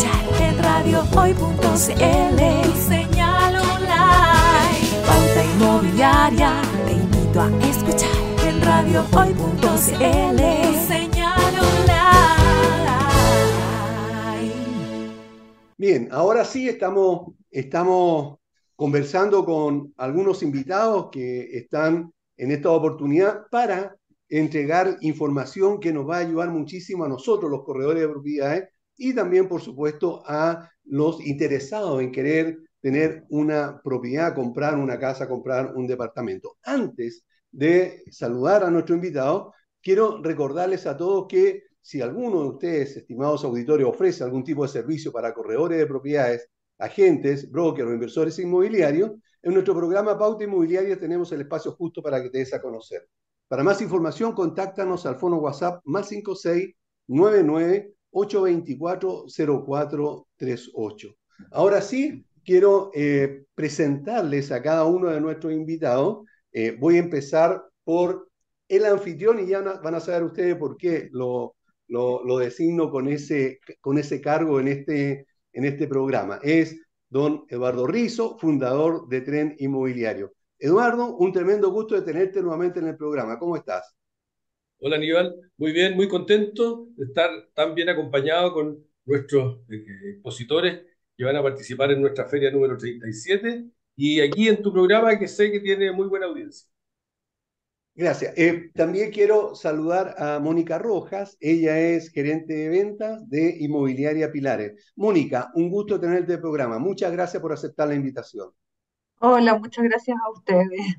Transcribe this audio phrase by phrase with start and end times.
[0.00, 2.40] escuchar en radiohoy.cl.
[2.88, 4.88] Señal online.
[5.06, 6.62] Pauta inmobiliaria.
[6.86, 8.10] Te invito a escuchar
[8.48, 10.40] en radiohoy.cl.
[10.86, 12.14] Señal online.
[15.76, 18.38] Bien, ahora sí estamos, estamos
[18.76, 23.96] conversando con algunos invitados que están en esta oportunidad para
[24.30, 28.68] entregar información que nos va a ayudar muchísimo a nosotros, los corredores de propiedades,
[29.02, 35.26] y también, por supuesto, a los interesados en querer tener una propiedad, comprar una casa,
[35.26, 36.58] comprar un departamento.
[36.62, 42.94] Antes de saludar a nuestro invitado, quiero recordarles a todos que si alguno de ustedes,
[42.98, 48.38] estimados auditores, ofrece algún tipo de servicio para corredores de propiedades, agentes, brokers o inversores
[48.38, 49.12] inmobiliarios,
[49.42, 53.08] en nuestro programa Pauta Inmobiliaria tenemos el espacio justo para que te des a conocer.
[53.48, 61.16] Para más información, contáctanos al fono WhatsApp más 5699 824 0438.
[61.52, 66.26] Ahora sí, quiero eh, presentarles a cada uno de nuestros invitados.
[66.52, 68.28] Eh, voy a empezar por
[68.68, 71.56] el anfitrión y ya van a saber ustedes por qué lo,
[71.88, 76.38] lo, lo designo con ese, con ese cargo en este, en este programa.
[76.42, 76.76] Es
[77.08, 80.32] don Eduardo Rizo, fundador de Tren Inmobiliario.
[80.58, 83.38] Eduardo, un tremendo gusto de tenerte nuevamente en el programa.
[83.38, 83.96] ¿Cómo estás?
[84.82, 90.80] Hola Aníbal, muy bien, muy contento de estar tan bien acompañado con nuestros eh, expositores
[91.14, 95.28] que van a participar en nuestra feria número 37 y aquí en tu programa que
[95.28, 96.66] sé que tiene muy buena audiencia.
[97.94, 98.32] Gracias.
[98.38, 101.36] Eh, también quiero saludar a Mónica Rojas.
[101.40, 104.92] Ella es gerente de ventas de Inmobiliaria Pilares.
[104.96, 106.78] Mónica, un gusto tenerte en el programa.
[106.78, 108.50] Muchas gracias por aceptar la invitación.
[109.18, 110.96] Hola, muchas gracias a ustedes.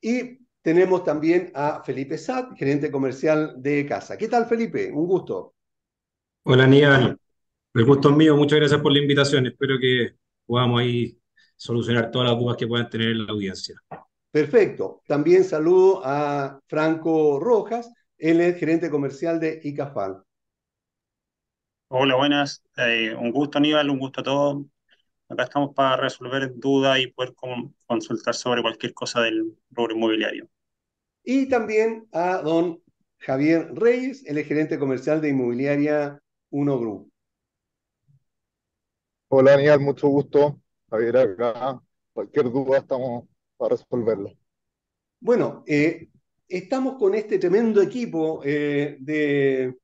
[0.00, 4.16] Y tenemos también a Felipe Sat, gerente comercial de Casa.
[4.16, 4.90] ¿Qué tal, Felipe?
[4.92, 5.54] Un gusto.
[6.44, 7.18] Hola, Aníbal.
[7.74, 8.36] El gusto es mío.
[8.36, 9.46] Muchas gracias por la invitación.
[9.46, 10.16] Espero que
[10.46, 11.16] podamos ahí
[11.56, 13.76] solucionar todas las dudas que puedan tener en la audiencia.
[14.30, 15.02] Perfecto.
[15.06, 20.22] También saludo a Franco Rojas, él es gerente comercial de ICAFAL.
[21.88, 22.62] Hola, buenas.
[22.76, 24.64] Eh, un gusto, Aníbal, un gusto a todos.
[25.30, 27.34] Acá estamos para resolver dudas y poder
[27.86, 30.48] consultar sobre cualquier cosa del rubro inmobiliario.
[31.22, 32.82] Y también a don
[33.18, 36.20] Javier Reyes, el gerente comercial de Inmobiliaria
[36.50, 37.12] Uno Group.
[39.28, 40.60] Hola, Daniel, mucho gusto.
[40.90, 41.80] Javier acá.
[42.12, 44.32] Cualquier duda estamos para resolverlo.
[45.20, 46.08] Bueno, eh,
[46.48, 49.78] estamos con este tremendo equipo eh, de,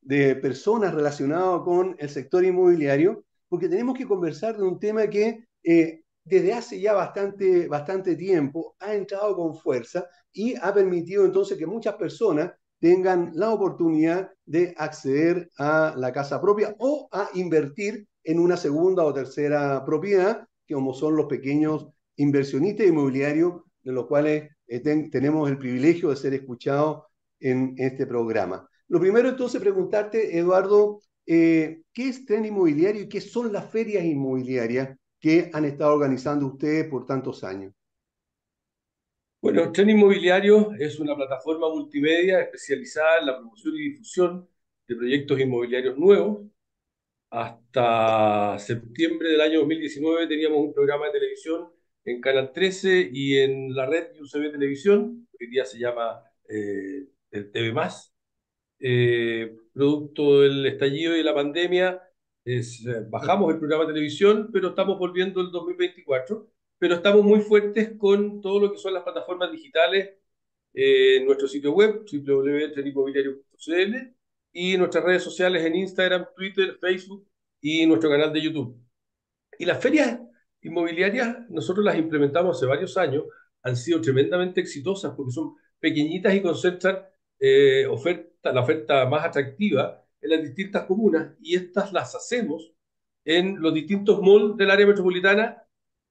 [0.00, 5.44] de personas relacionadas con el sector inmobiliario porque tenemos que conversar de un tema que
[5.62, 11.56] eh, desde hace ya bastante, bastante tiempo ha entrado con fuerza y ha permitido entonces
[11.56, 18.06] que muchas personas tengan la oportunidad de acceder a la casa propia o a invertir
[18.22, 24.50] en una segunda o tercera propiedad, como son los pequeños inversionistas inmobiliarios, de los cuales
[24.66, 27.04] eh, tenemos el privilegio de ser escuchados
[27.40, 28.68] en este programa.
[28.88, 34.02] Lo primero entonces preguntarte, Eduardo, eh, ¿qué es tren inmobiliario y qué son las ferias
[34.04, 37.74] inmobiliarias que han estado organizando ustedes por tantos años?
[39.40, 44.48] Bueno, Tren Inmobiliario es una plataforma multimedia especializada en la promoción y difusión
[44.88, 46.46] de proyectos inmobiliarios nuevos.
[47.30, 51.68] Hasta septiembre del año 2019 teníamos un programa de televisión
[52.04, 57.52] en Canal 13 y en la red UCB Televisión, hoy día se llama eh, el
[57.52, 57.74] TV+.
[58.80, 62.02] Eh, producto del estallido y de la pandemia,
[62.44, 67.40] es, eh, bajamos el programa de televisión, pero estamos volviendo el 2024, pero estamos muy
[67.40, 70.14] fuertes con todo lo que son las plataformas digitales,
[70.74, 74.14] eh, nuestro sitio web, www.trenimobiliario.cl,
[74.52, 77.28] y nuestras redes sociales en Instagram, Twitter, Facebook
[77.60, 78.76] y nuestro canal de YouTube.
[79.58, 80.20] Y las ferias
[80.62, 83.24] inmobiliarias, nosotros las implementamos hace varios años,
[83.62, 87.04] han sido tremendamente exitosas porque son pequeñitas y concentran
[87.38, 87.86] eh,
[88.38, 92.72] oferta, la oferta más atractiva en las distintas comunas y estas las hacemos
[93.24, 95.62] en los distintos malls del área metropolitana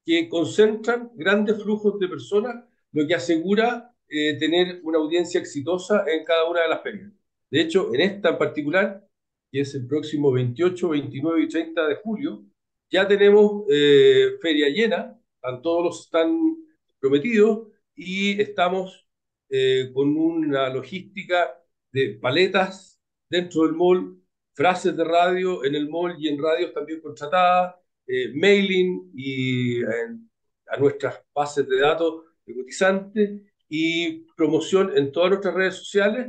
[0.06, 6.24] que concentran grandes flujos de personas, lo que asegura eh, tener una audiencia exitosa en
[6.24, 7.12] cada una de las ferias.
[7.50, 9.08] De hecho, en esta en particular,
[9.52, 12.46] que es el próximo 28, 29 y 30 de julio,
[12.90, 16.56] ya tenemos eh, feria llena, están todos los están
[17.00, 19.08] prometidos y estamos
[19.50, 21.58] eh, con una logística
[21.92, 23.00] de paletas
[23.30, 24.18] dentro del mall,
[24.54, 27.76] frases de radio en el mall y en radios también contratadas,
[28.08, 35.54] eh, mailing y a nuestras bases de datos de cotizantes y promoción en todas nuestras
[35.54, 36.28] redes sociales,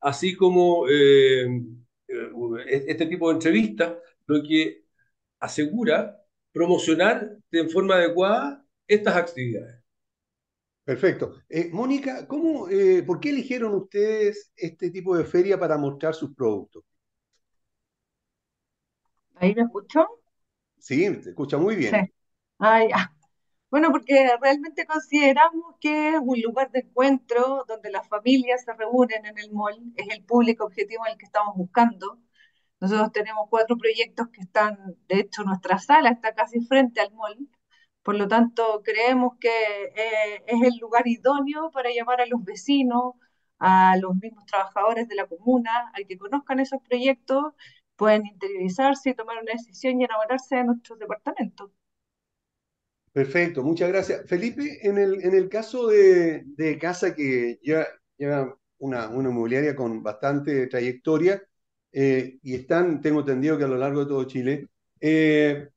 [0.00, 1.46] así como eh,
[2.66, 3.94] este tipo de entrevistas
[4.26, 4.84] lo que
[5.40, 6.16] asegura
[6.52, 9.79] promocionar de forma adecuada estas actividades.
[10.84, 11.34] Perfecto.
[11.48, 16.34] Eh, Mónica, ¿cómo, eh, ¿por qué eligieron ustedes este tipo de feria para mostrar sus
[16.34, 16.84] productos?
[19.34, 20.06] ¿Ahí me escuchó?
[20.78, 21.96] Sí, se escucha muy Sí.
[21.96, 22.10] bien.
[22.58, 23.14] Ah, ya.
[23.70, 29.26] Bueno, porque realmente consideramos que es un lugar de encuentro donde las familias se reúnen
[29.26, 32.18] en el mall, es el público objetivo al que estamos buscando.
[32.80, 37.38] Nosotros tenemos cuatro proyectos que están, de hecho, nuestra sala está casi frente al mall,
[38.02, 43.14] por lo tanto, creemos que eh, es el lugar idóneo para llamar a los vecinos,
[43.58, 47.54] a los mismos trabajadores de la comuna, a que conozcan esos proyectos,
[47.96, 51.70] pueden interiorizarse y tomar una decisión y enamorarse de nuestros departamentos.
[53.12, 54.26] Perfecto, muchas gracias.
[54.26, 57.86] Felipe, en el, en el caso de, de Casa, que ya
[58.16, 61.42] lleva una, una inmobiliaria con bastante trayectoria,
[61.92, 64.68] eh, y están, tengo entendido que a lo largo de todo Chile,
[65.00, 65.68] eh,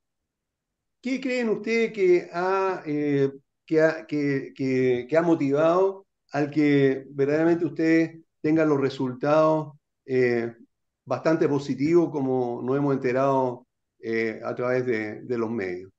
[1.03, 3.29] ¿qué creen ustedes que ha, eh,
[3.65, 9.73] que ha, que, ha motivado al que verdaderamente ustedes tengan los resultados
[10.05, 10.55] eh,
[11.03, 13.67] bastante positivos como nos hemos enterado
[14.00, 15.91] eh, a través de, los medios?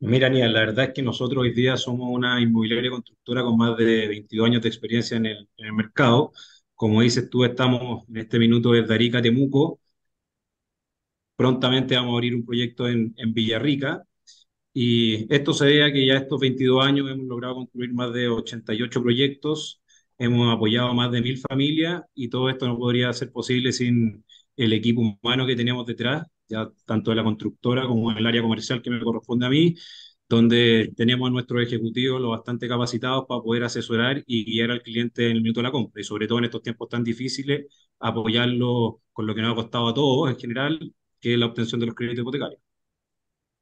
[0.00, 3.74] Mira, Aníbal, la verdad es que nosotros hoy día somos una inmobiliaria constructora con más
[3.78, 6.32] de 22 años de experiencia en el, mercado.
[6.74, 9.80] Como dices tú, estamos en este minuto desde Arica Temuco.
[11.36, 14.02] Prontamente vamos a abrir un proyecto en, en Villarrica.
[14.72, 18.28] Y esto se debe a que ya estos 22 años hemos logrado concluir más de
[18.28, 19.80] 88 proyectos,
[20.18, 24.24] hemos apoyado a más de mil familias y todo esto no podría ser posible sin
[24.56, 28.42] el equipo humano que tenemos detrás, ya tanto de la constructora como en el área
[28.42, 29.74] comercial que me corresponde a mí,
[30.28, 35.26] donde tenemos a nuestros ejecutivos lo bastante capacitados para poder asesorar y guiar al cliente
[35.30, 37.66] en el minuto de la compra y sobre todo en estos tiempos tan difíciles,
[38.00, 41.80] apoyarlo con lo que nos ha costado a todos en general, que es la obtención
[41.80, 42.60] de los créditos hipotecarios.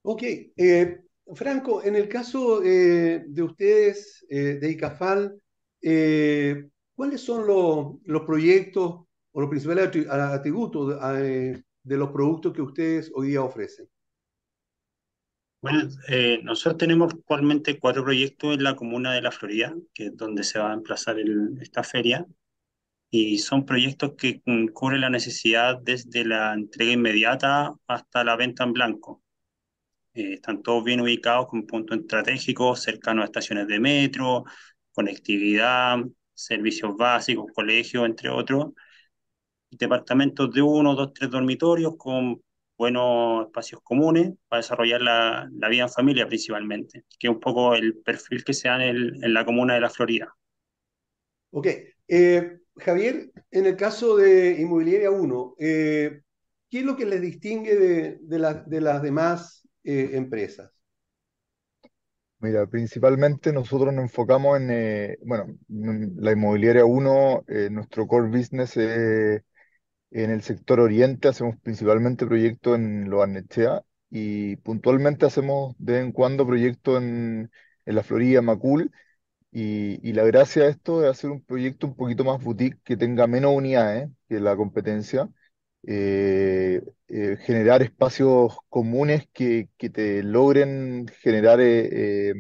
[0.03, 0.23] Ok,
[0.57, 5.41] eh, Franco, en el caso eh, de ustedes, eh, de ICAFAL,
[5.81, 10.99] eh, ¿cuáles son los, los proyectos o los principales atri- atributos
[11.85, 13.89] de los productos que ustedes hoy día ofrecen?
[15.61, 20.17] Bueno, eh, nosotros tenemos actualmente cuatro proyectos en la comuna de La Florida, que es
[20.17, 22.27] donde se va a emplazar el- esta feria,
[23.13, 28.65] y son proyectos que mm, cubren la necesidad desde la entrega inmediata hasta la venta
[28.65, 29.23] en blanco.
[30.15, 34.45] Eh, están todos bien ubicados con puntos estratégicos, cercanos a estaciones de metro,
[34.93, 35.99] conectividad,
[36.35, 38.73] servicios básicos, colegios, entre otros.
[39.73, 42.41] Departamentos de uno, dos, tres dormitorios con
[42.79, 47.75] buenos espacios comunes para desarrollar la, la vida en familia principalmente, que es un poco
[47.75, 50.35] el perfil que se da en, el- en la comuna de La Florida.
[51.51, 51.67] Ok,
[52.09, 56.23] eh, Javier, en el caso de Inmobiliaria 1, eh,
[56.71, 60.71] ¿qué es lo que les distingue de, de la- de las demás eh, empresas?
[62.41, 68.29] Mira, principalmente nosotros nos enfocamos en, eh, bueno, en la inmobiliaria 1, eh, nuestro core
[68.29, 69.43] business es
[70.13, 76.03] en el sector oriente, hacemos principalmente proyectos en Lo Barnechea y puntualmente hacemos de vez
[76.05, 77.51] en cuando proyectos en
[77.87, 78.93] la Florida, Macul,
[79.53, 83.27] y, la gracia de esto es hacer un proyecto un poquito más boutique, que tenga
[83.27, 85.29] menos unidades que la competencia,
[85.87, 92.35] eh, eh, generar espacios comunes que, que te logren generar eh,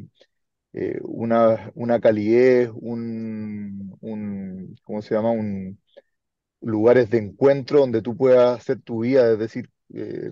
[1.02, 5.31] una, una calidez, un, un, ¿cómo se llama?
[5.31, 5.78] Un,
[6.61, 9.71] lugares de encuentro donde tú puedas hacer tu vida, es decir,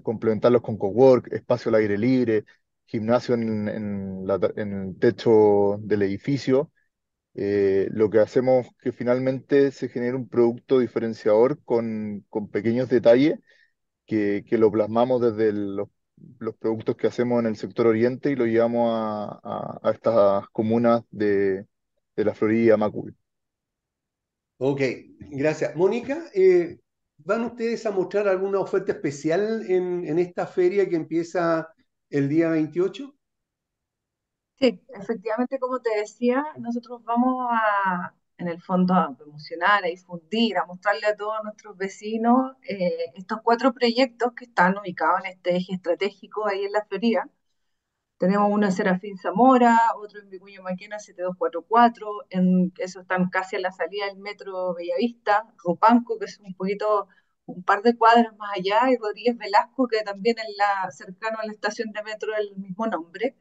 [0.03, 2.45] complementarlos con cowork, espacio al aire libre,
[2.91, 6.71] gimnasio en, el techo del edificio.
[7.35, 13.39] Eh, lo que hacemos que finalmente se genere un producto diferenciador con, con pequeños detalles
[14.07, 15.89] que, que lo plasmamos desde los,
[16.39, 20.49] los productos que hacemos en el sector oriente y lo llevamos a, a- a estas
[20.51, 21.67] comunas de,
[22.17, 23.17] de la Florida, Macul.
[24.59, 24.81] Ok,
[25.31, 25.75] gracias.
[25.77, 26.79] Mónica, eh,
[27.19, 31.69] ¿van ustedes a mostrar alguna oferta especial en, en esta feria que empieza
[32.11, 33.15] el día 28?
[34.59, 40.59] Sí, efectivamente, como te decía, nosotros vamos a, en el fondo, a promocionar, a difundir,
[40.59, 45.57] a mostrarle a todos nuestros vecinos eh, estos cuatro proyectos que están ubicados en este
[45.57, 47.29] eje estratégico ahí en la Florida.
[48.19, 53.61] Tenemos uno en Serafín Zamora, otro en Vicuña Maquena 7244, en, esos están casi a
[53.61, 57.09] la salida del metro Bellavista, Rupanco, que es un poquito,
[57.57, 61.53] un par de cuadras más allá, y Rodríguez Velasco, que también es cercano a la
[61.53, 63.37] estación de metro del mismo nombre.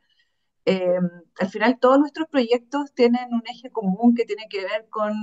[0.65, 0.99] Eh,
[1.39, 5.13] al final todos nuestros proyectos tienen un eje común que tiene que ver con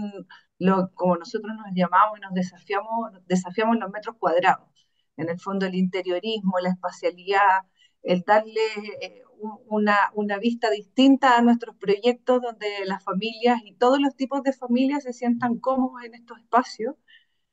[0.58, 4.68] lo como nosotros nos llamamos y nos desafiamos, desafiamos los metros cuadrados.
[5.16, 7.62] en el fondo el interiorismo, la espacialidad,
[8.02, 8.60] el darle
[9.02, 9.22] eh,
[9.68, 14.52] una, una, vista distinta a nuestros proyectos donde las familias y todos los tipos de
[14.52, 16.96] familias se sientan cómodos en estos espacios.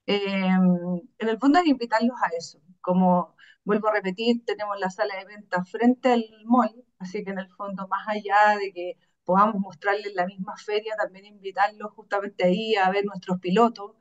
[0.05, 5.15] Eh, en el fondo es invitarlos a eso, como vuelvo a repetir, tenemos la sala
[5.17, 9.55] de venta frente al mall, así que en el fondo más allá de que podamos
[9.55, 13.95] mostrarles la misma feria, también invitarlos justamente ahí a ver nuestros pilotos.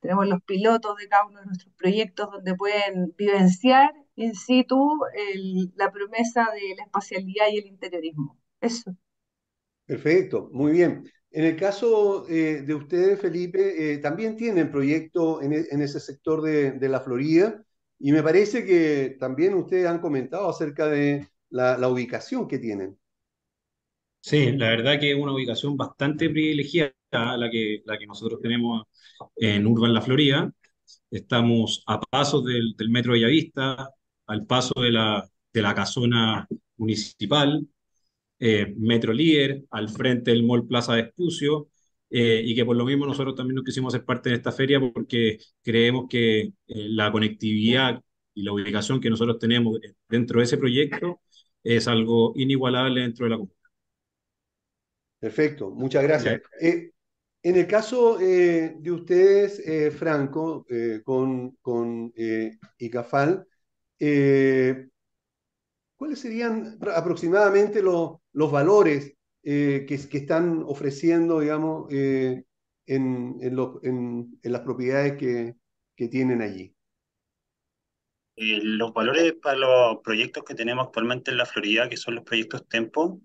[0.00, 5.00] Tenemos los pilotos de cada uno de nuestros proyectos donde pueden vivenciar in situ
[5.76, 8.38] la promesa de la espacialidad y el interiorismo.
[8.60, 8.94] Eso.
[9.86, 11.04] Perfecto, muy bien.
[11.32, 16.42] En el caso eh, de ustedes, Felipe, eh, también tienen proyecto en, e, ese sector
[16.42, 17.62] de, la Florida
[18.00, 22.98] y me parece que también ustedes han comentado acerca de la, ubicación que tienen.
[24.20, 28.84] Sí, la verdad que es una ubicación bastante privilegiada la que, nosotros tenemos
[29.36, 30.52] en Urban La Florida.
[31.10, 33.88] Estamos a pasos del, del Metro Bellavista,
[34.26, 37.66] al paso de la casona municipal,
[38.40, 41.68] eh, Metro Líder, al frente del Mall Plaza de Espucio,
[42.12, 44.80] eh, y que por lo mismo nosotros también nos quisimos hacer parte de esta feria
[44.80, 48.02] porque creemos que eh, la conectividad
[48.34, 49.78] y la ubicación que nosotros tenemos
[50.08, 51.20] dentro de ese proyecto
[51.62, 53.56] es algo inigualable dentro de la comunidad.
[55.20, 56.40] Perfecto, muchas gracias.
[56.60, 56.90] Eh,
[57.42, 60.66] en el caso eh, de ustedes, Franco,
[61.04, 62.12] con, con
[62.78, 63.46] ICAFAL,
[65.96, 71.90] ¿cuáles serían aproximadamente los valores que, que, están ofreciendo, digamos,
[72.90, 75.54] en, en, las propiedades que,
[76.08, 76.74] tienen allí?
[78.36, 82.66] los valores para los proyectos que tenemos actualmente en la Florida, que son los proyectos
[82.68, 83.20] Tempo,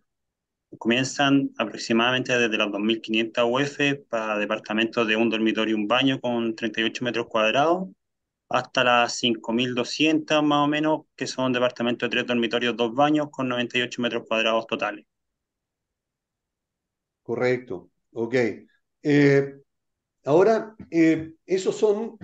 [0.77, 6.53] comienzan aproximadamente desde los 2.500 UF para departamentos de un dormitorio y un baño con
[6.53, 7.87] 38 metros cuadrados,
[8.49, 13.49] hasta las 5.200 más o menos, que son departamentos de tres dormitorios, dos baños con
[13.49, 15.05] 98 metros cuadrados totales.
[17.23, 18.35] Correcto, ok.
[19.01, 19.55] Eh,
[20.25, 22.17] ahora, eh, esos son,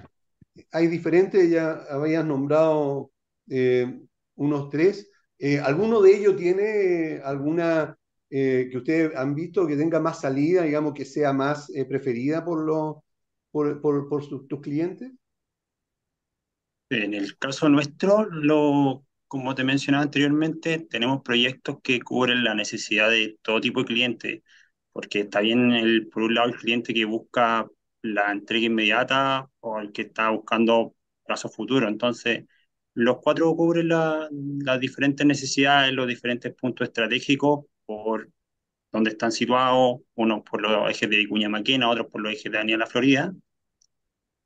[0.71, 3.11] hay diferentes, ya habías nombrado
[3.49, 3.99] eh,
[4.35, 5.09] unos tres.
[5.63, 7.97] ¿Alguno de ellos tiene alguna
[8.29, 12.97] que ustedes han visto que tenga más salida, digamos, que sea más preferida por, los,
[13.49, 15.11] por, por, tus clientes?
[16.91, 23.09] En el caso nuestro, lo, como te mencionaba anteriormente, tenemos proyectos que cubren la necesidad
[23.09, 24.41] de todo tipo de clientes,
[24.91, 27.65] porque está bien, el, por un lado, el cliente que busca
[28.01, 30.93] la entrega inmediata o el que está buscando
[31.25, 31.87] plazo futuro.
[31.87, 32.45] Entonces,
[32.93, 38.29] los cuatro cubren la, las diferentes necesidades, los diferentes puntos estratégicos por
[38.91, 42.57] donde están situados, unos por los ejes de Vicuña Maquena, otros por los ejes de
[42.57, 43.33] Daniela Florida,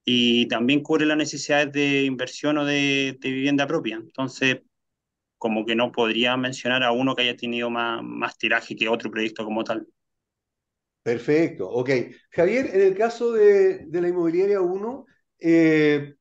[0.06, 3.96] y también cubre las necesidades de inversión o de, vivienda propia.
[3.96, 4.62] Entonces,
[5.40, 9.44] como que no podría mencionar a uno que haya tenido más, tiraje que otro proyecto
[9.44, 9.88] como tal.
[11.02, 11.90] Perfecto, ok.
[12.30, 15.06] Javier, en el caso de, la inmobiliaria 1,
[15.40, 16.16] eh,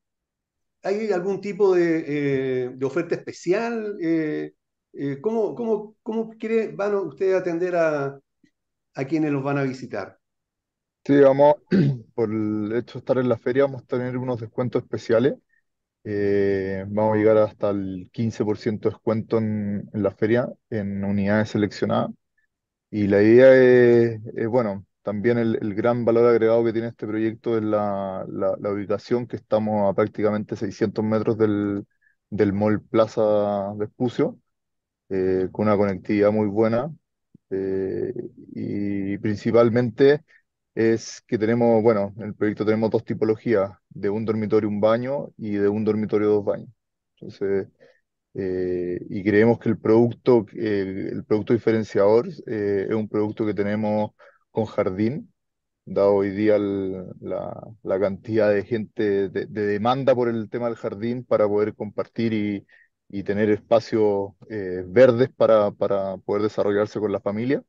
[0.83, 3.99] ¿hay algún tipo de, eh, oferta especial?
[4.03, 4.55] Eh,
[5.21, 6.35] ¿cómo, cómo, cómo
[6.73, 8.21] van ustedes a atender a
[9.07, 10.19] quienes los van a visitar?
[11.07, 11.57] Sí, vamos,
[12.15, 15.35] por el hecho de estar en la feria, vamos a tener unos descuentos especiales.
[16.05, 21.51] Eh, vamos a llegar hasta el 15% de descuento en, en la feria, en unidades
[21.51, 22.11] seleccionadas.
[22.91, 27.59] Y la idea es, bueno, también el, el gran valor agregado que tiene este proyecto
[27.59, 31.87] es la, la, la ubicación, que estamos a prácticamente 600 metros del,
[32.31, 34.39] del Mall Plaza de Espucio.
[35.11, 36.91] Eh, con una conectividad muy buena
[37.51, 38.13] eh,
[38.55, 40.23] y principalmente
[40.75, 45.31] es que tenemos, bueno, en el proyecto tenemos dos tipologías, de un dormitorio un baño
[45.37, 46.69] y de un dormitorio dos baños.
[47.21, 47.69] Entonces,
[48.35, 54.13] eh, y creemos que el producto, el producto diferenciador es un producto que tenemos
[54.51, 55.33] con jardín,
[55.85, 60.77] dado hoy día la, la, cantidad de gente, de, de, demanda por el tema del
[60.77, 62.67] jardín para poder compartir y,
[63.09, 67.63] y tener espacios eh, verdes para, para, poder desarrollarse con la familia.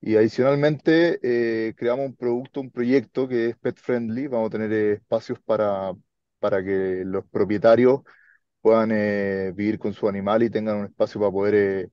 [0.00, 4.28] Y adicionalmente eh, creamos un producto, un proyecto que es pet friendly.
[4.28, 5.92] Vamos a tener eh, espacios para,
[6.38, 8.00] para que los propietarios
[8.60, 8.90] puedan
[9.56, 11.90] vivir con su animal y tengan un espacio para poder,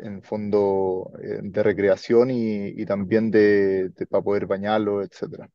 [0.00, 1.10] en fondo,
[1.42, 5.48] de recreación y, y también de, de, para poder bañarlo, etc.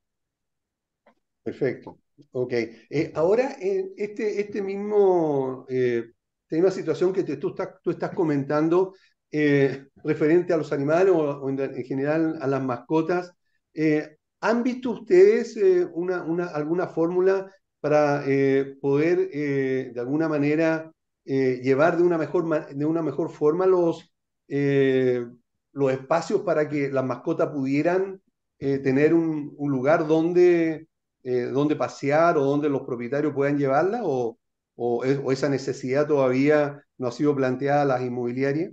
[1.44, 2.00] Perfecto.
[2.32, 2.54] Ok.
[2.54, 6.12] Eh, ahora, este, este mismo, eh,
[6.44, 8.96] esta misma situación que te, tú, estás, tú estás comentando
[9.34, 13.34] eh, referente a los animales o, en, en, general a las mascotas,
[13.74, 15.58] eh, ¿han visto ustedes
[15.94, 17.52] una, una, alguna fórmula
[17.84, 20.90] para eh, poder eh, de alguna manera
[21.26, 24.10] eh, llevar de una mejor, de una mejor forma los,
[24.48, 28.22] los espacios para que las mascotas pudieran
[28.58, 30.88] tener un, lugar donde,
[31.24, 34.00] donde pasear o donde los propietarios puedan llevarla?
[34.06, 34.38] ¿O,
[34.76, 38.72] o, o esa necesidad todavía no ha sido planteada a las inmobiliarias?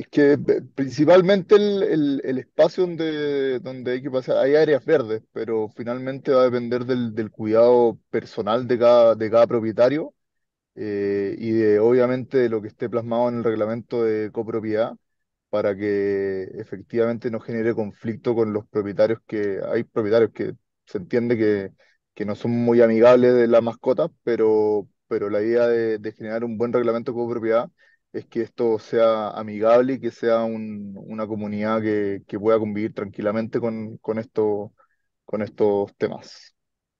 [0.00, 0.38] Es que
[0.74, 6.40] principalmente el, el, espacio donde, donde hay que pasar, hay áreas verdes, pero finalmente va
[6.42, 10.14] a depender del, del cuidado personal de cada, de cada propietario
[10.76, 14.94] eh, y de obviamente de lo que esté plasmado en el reglamento de copropiedad
[15.50, 20.54] para que efectivamente no genere conflicto con los propietarios que hay propietarios que
[20.86, 21.72] se entiende que,
[22.14, 26.44] que no son muy amigables de la mascota, pero, pero la idea de, de generar
[26.44, 27.70] un buen reglamento de copropiedad
[28.12, 33.98] es que esto sea amigable y que sea una comunidad que, pueda convivir tranquilamente con,
[33.98, 34.74] con, esto,
[35.24, 36.54] con estos temas.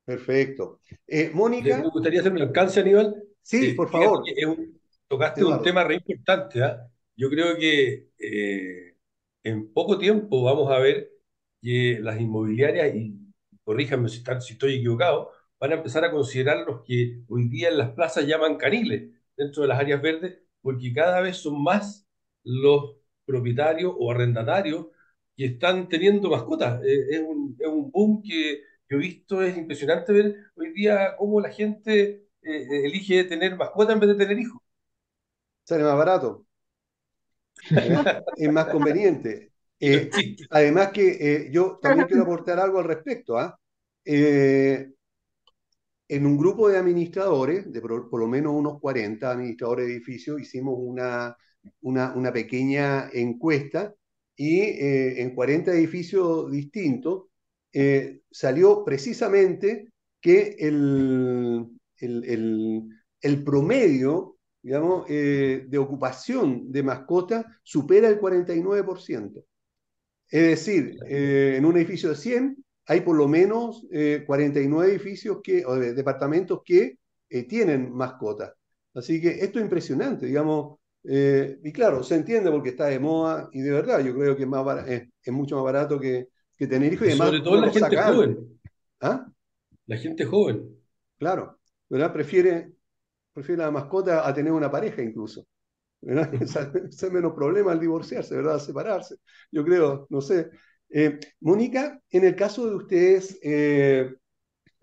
[0.05, 0.81] Perfecto.
[1.07, 1.79] Eh, Mónica.
[1.79, 3.23] Me gustaría hacerme alcance, Aníbal.
[3.43, 4.23] Sí, por favor.
[5.09, 6.63] tocaste un tema re importante.
[6.63, 6.87] ¿ah?
[7.17, 8.95] Yo creo que eh,
[9.43, 11.11] en poco tiempo vamos a ver
[11.61, 13.19] que las inmobiliarias, y
[13.65, 17.79] corríjanme si, si estoy equivocado, van a empezar a considerar los que hoy día en
[17.79, 22.07] las plazas llaman caniles dentro de las áreas verdes porque cada vez son más
[22.45, 24.87] los propietarios o arrendatarios
[25.37, 26.83] que están teniendo mascotas.
[26.85, 31.17] Eh, es, un, es, un, boom que yo he visto, es impresionante ver hoy día
[31.17, 34.61] cómo la gente eh, elige tener mascota en vez de tener hijos.
[35.65, 36.47] Sale más barato.
[38.37, 39.53] es más conveniente.
[39.79, 40.11] Eh,
[40.51, 43.39] además que yo también quiero aportar algo al respecto.
[43.39, 43.59] ¿ah?
[46.11, 50.75] En un grupo de administradores, de por, lo menos unos 40 administradores de edificios, hicimos
[50.77, 51.37] una,
[51.83, 53.95] una, pequeña encuesta
[54.35, 57.27] y eh, en 40 edificios distintos
[57.73, 61.69] eh, salió precisamente que el,
[62.01, 69.45] el, promedio digamos, eh, de ocupación de mascotas supera el 49%.
[70.29, 73.87] Es decir, en un edificio de 100 hay por lo menos
[74.27, 76.99] 49 eh, edificios que, o departamentos que
[77.29, 78.53] eh, tienen mascotas.
[78.93, 83.49] Así que esto es impresionante, digamos, eh, y claro, se entiende porque está de moda
[83.53, 86.93] y de verdad yo creo que es, más es, mucho más barato que, que tener
[86.93, 87.07] hijos.
[87.07, 88.61] Y, además, sobre todo la gente joven.
[89.01, 89.27] ¿Ah?
[89.87, 90.77] La gente joven.
[91.17, 92.13] Claro, ¿verdad?
[92.13, 92.73] Prefiere,
[93.33, 95.47] prefiere la mascota a tener una pareja incluso.
[96.01, 96.29] ¿verdad?
[96.91, 98.59] es menos problema al divorciarse, ¿verdad?
[98.59, 99.15] separarse.
[99.53, 100.51] Yo creo, no sé.
[100.91, 104.13] Eh, Mónica, en el caso de ustedes, eh,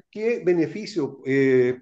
[0.09, 1.81] ¿qué beneficio eh,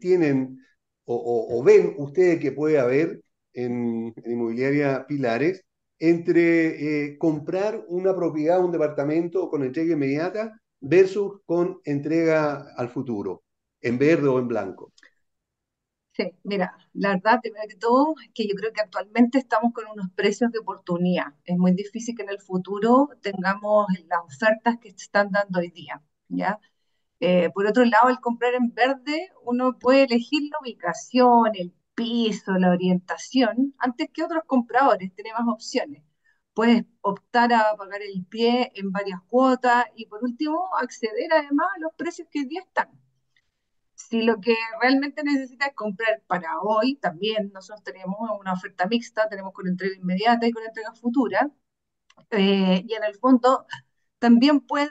[0.00, 0.58] tienen
[1.04, 3.20] o, ven ustedes que puede haber
[3.52, 5.64] en, inmobiliaria Pilares
[5.98, 13.42] entre comprar una propiedad, un departamento con entrega inmediata versus con entrega al futuro,
[13.80, 14.92] en verde o en blanco?
[16.12, 20.10] Sí, mira, la verdad, primero que todo, que yo creo que actualmente estamos con unos
[20.14, 21.34] precios de oportunidad.
[21.44, 26.02] Es muy difícil que en el futuro tengamos las ofertas que están dando hoy día,
[26.28, 26.58] ¿ya?
[27.20, 32.52] Eh, por otro lado, al comprar en verde, uno puede elegir la ubicación, el piso,
[32.54, 36.04] la orientación, antes que otros compradores, tiene más opciones.
[36.54, 41.80] Puedes optar a pagar el pie en varias cuotas y por último, acceder además a
[41.80, 42.90] los precios que hoy día están.
[44.08, 49.28] Si lo que realmente necesitas es comprar para hoy, también nosotros tenemos una oferta mixta,
[49.28, 51.50] tenemos con entrega inmediata y con entrega futura.
[52.30, 53.66] Eh, y en el fondo
[54.18, 54.90] también puede,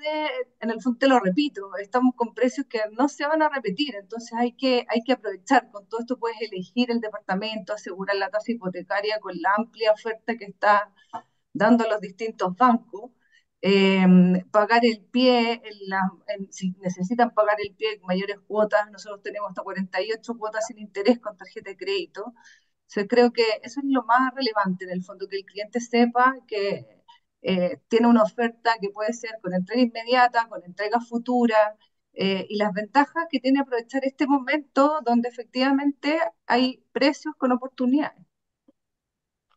[0.59, 3.95] en el fondo te lo repito, estamos con precios que no se van a repetir,
[3.95, 5.71] entonces hay que, hay que aprovechar.
[5.71, 10.37] Con todo esto puedes elegir el departamento, asegurar la tasa hipotecaria con la amplia oferta
[10.37, 10.93] que está
[11.53, 13.11] dando los distintos bancos.
[13.61, 15.61] Em, pagar el pie,
[16.49, 21.19] si necesitan pagar el pie en mayores cuotas, nosotros tenemos hasta 48 cuotas sin interés
[21.19, 22.33] con tarjeta de crédito.
[22.97, 26.35] O creo que eso es lo más relevante en el fondo, que el cliente sepa
[26.47, 26.87] que
[27.41, 31.77] eh, tiene una oferta que puede ser con entrega inmediata, con entrega futura,
[32.13, 38.25] eh, y las ventajas que tiene aprovechar este momento donde efectivamente hay precios con oportunidades.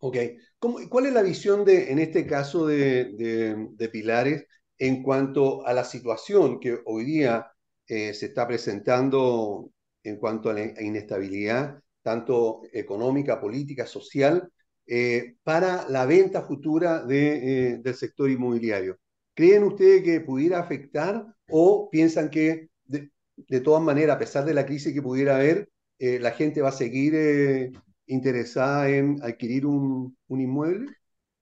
[0.01, 0.17] Ok.
[0.63, 4.47] ¿Cuál es la visión de, en este caso de, Pilares
[4.79, 7.49] en cuanto a la situación que hoy día
[7.89, 9.73] eh, se está presentando
[10.05, 14.49] en cuanto a la inestabilidad, tanto económica, política, social,
[14.87, 19.01] eh, para la venta futura eh, del sector inmobiliario?
[19.35, 24.65] ¿Creen ustedes que pudiera afectar o piensan que de todas maneras, a pesar de la
[24.65, 27.73] crisis que pudiera haber, la gente va a seguir
[28.07, 30.87] interesada en adquirir un, un, inmueble?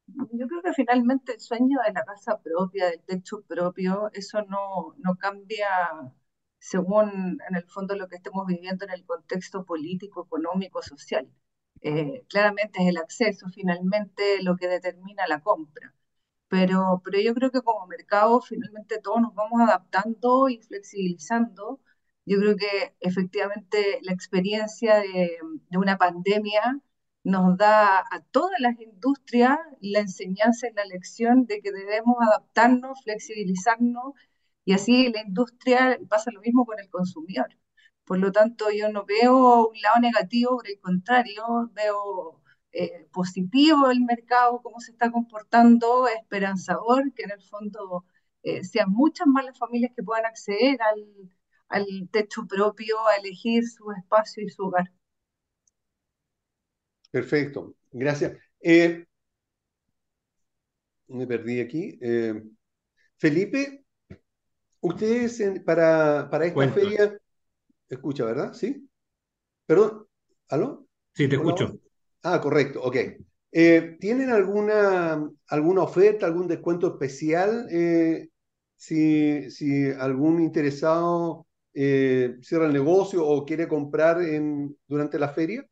[0.07, 4.95] Yo creo que finalmente el sueño de la casa propia, del techo propio, eso no,
[4.99, 5.69] no cambia
[6.61, 11.29] según en el fondo lo que estemos viviendo en el contexto político, económico, social.
[11.83, 15.95] Eh, claramente es el acceso finalmente lo que determina la compra.
[16.49, 21.81] Pero, pero yo creo que como mercado finalmente todos nos vamos adaptando y flexibilizando.
[22.27, 25.39] Yo creo que efectivamente la experiencia de,
[25.71, 26.81] de una pandemia
[27.25, 33.03] nos da a todas las industrias la enseñanza y la lección de que debemos adaptarnos,
[33.05, 34.15] flexibilizarnos
[34.65, 37.49] y así la industria pasa lo mismo con el consumidor.
[38.05, 43.91] Por lo tanto, yo no veo un lado negativo, por el contrario, veo eh, positivo
[43.91, 48.05] el mercado, cómo se está comportando, esperanzador, que en el fondo
[48.43, 51.31] eh, sean muchas más las familias que puedan acceder al,
[51.71, 54.93] al techo propio, a elegir su espacio y su hogar.
[57.11, 58.37] Perfecto, gracias.
[58.61, 59.05] Eh,
[61.09, 61.99] me perdí aquí.
[62.01, 62.43] Eh,
[63.19, 63.85] Felipe,
[64.81, 66.69] ustedes en- para, para esta Cuento.
[66.69, 67.19] feria,
[67.89, 68.55] escucha, ¿verdad?
[68.55, 68.89] ¿Sí?
[69.67, 70.07] Perdón,
[70.49, 70.87] ¿aló?
[71.15, 71.79] Sí, te escucho.
[72.23, 72.97] Ah, correcto, ok.
[73.53, 77.67] Eh, ¿tienen alguna, alguna oferta, algún descuento especial?
[77.71, 78.29] eh,
[78.77, 85.67] si, si algún interesado eh, cierra el negocio o quiere comprar en, durante la feria.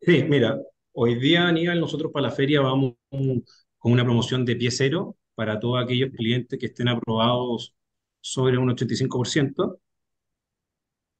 [0.00, 0.58] Sí, mira,
[0.92, 5.58] hoy día, Aníbal, nosotros para la feria vamos con una promoción de pie cero para
[5.60, 7.74] todos aquellos clientes que estén aprobados
[8.20, 9.80] sobre un 85%.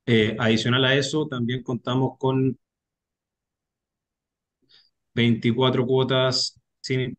[0.07, 2.59] Eh, adicional a eso, también contamos con
[5.15, 7.17] 24 cuotas sin...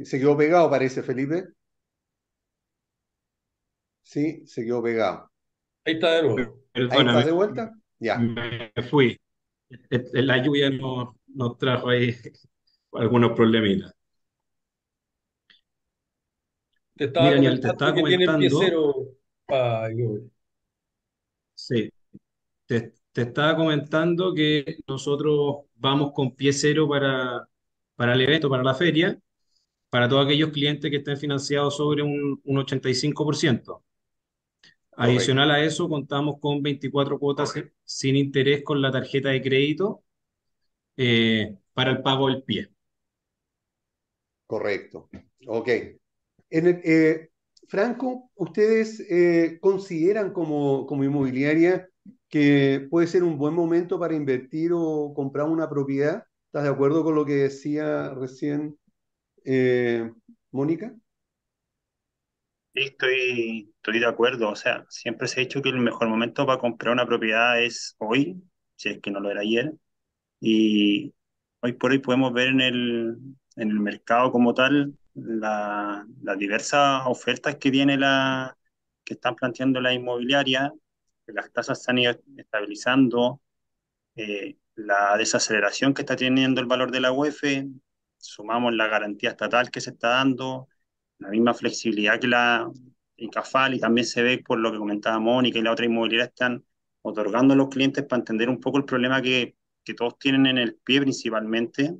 [0.00, 1.48] Se quedó pegado, parece, Felipe.
[4.02, 5.30] Sí, se quedó pegado.
[5.84, 6.58] Ahí está de nuevo.
[6.74, 7.72] Ahí Perdona, estás de me, vuelta.
[7.98, 8.18] Ya.
[8.18, 9.18] me fui.
[9.70, 12.14] Eh, eh, La lluvia nos, nos trajo ahí
[12.92, 13.92] algunos problemitas.
[16.96, 18.94] Te estaba Mira, Aníbal, te comentando estaba que tiene pie comentando, cero.
[21.54, 21.90] Sí,
[22.66, 27.48] te, te estaba comentando que nosotros vamos con pie cero para,
[27.96, 29.18] para el evento, para la feria,
[29.96, 33.82] para todos aquellos clientes que estén financiados sobre un, un 85%.
[35.00, 35.36] Correcto.
[35.36, 40.04] Adicional a eso, contamos con 24 cuotas sin sin interés con la tarjeta de crédito
[40.96, 42.70] eh, para el pago del pie.
[44.46, 45.08] Correcto.
[45.46, 45.68] Ok.
[46.50, 47.30] En el- eh,
[47.68, 51.88] Franco, ¿ustedes eh, consideran como, como inmobiliaria
[52.28, 56.24] que puede ser un buen momento para invertir o comprar una propiedad?
[56.46, 58.78] ¿Estás de acuerdo con lo que decía recién
[59.46, 60.12] eh,
[60.52, 60.94] Mónica?
[62.74, 64.50] Estoy, estoy de acuerdo.
[64.50, 67.94] O sea, siempre se ha dicho que el mejor momento para comprar una propiedad es
[67.98, 68.42] hoy,
[68.76, 69.72] si es que no lo era ayer.
[70.40, 71.14] Y
[71.60, 73.18] hoy por hoy podemos ver en el,
[73.56, 78.56] en el mercado como tal la- las diversas ofertas que tiene la,
[79.04, 80.72] que están planteando la inmobiliaria,
[81.26, 83.40] que las tasas se han ido estabilizando,
[84.16, 87.66] eh, la desaceleración que está teniendo el valor de la UEF,
[88.26, 90.68] sumamos la garantía estatal que se está dando,
[91.18, 92.70] la misma flexibilidad que la
[93.16, 96.64] ICAFAL y también se ve por lo que comentaba Mónica y la otra inmobiliaria están
[97.02, 100.58] otorgando a los clientes para entender un poco el problema que, que todos tienen en
[100.58, 101.96] el pie principalmente.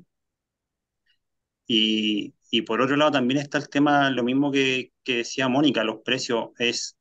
[1.67, 5.85] Y, y por otro lado también está el tema, lo mismo que, que decía Mónica,
[5.85, 6.97] los precios es,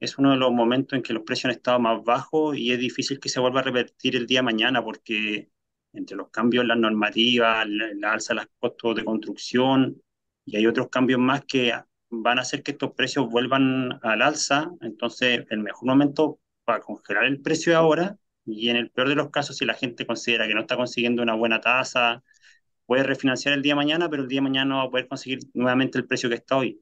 [0.00, 2.78] es uno de los momentos en que los precios han estado más bajos y es
[2.80, 5.50] difícil que se vuelva a repetir el día de mañana porque
[5.92, 10.02] entre los cambios en las normativas, la, alza de los costos de construcción
[10.44, 11.72] y hay otros cambios más que
[12.10, 14.70] van a hacer que estos precios vuelvan al alza.
[14.80, 19.30] Entonces, el mejor momento para congelar el precio ahora y en el peor de los
[19.30, 22.22] casos, si la gente considera que no está consiguiendo una buena tasa,
[22.86, 25.08] puede refinanciar el día de mañana, pero el día de mañana no va a poder
[25.08, 26.80] conseguir nuevamente el precio que está hoy.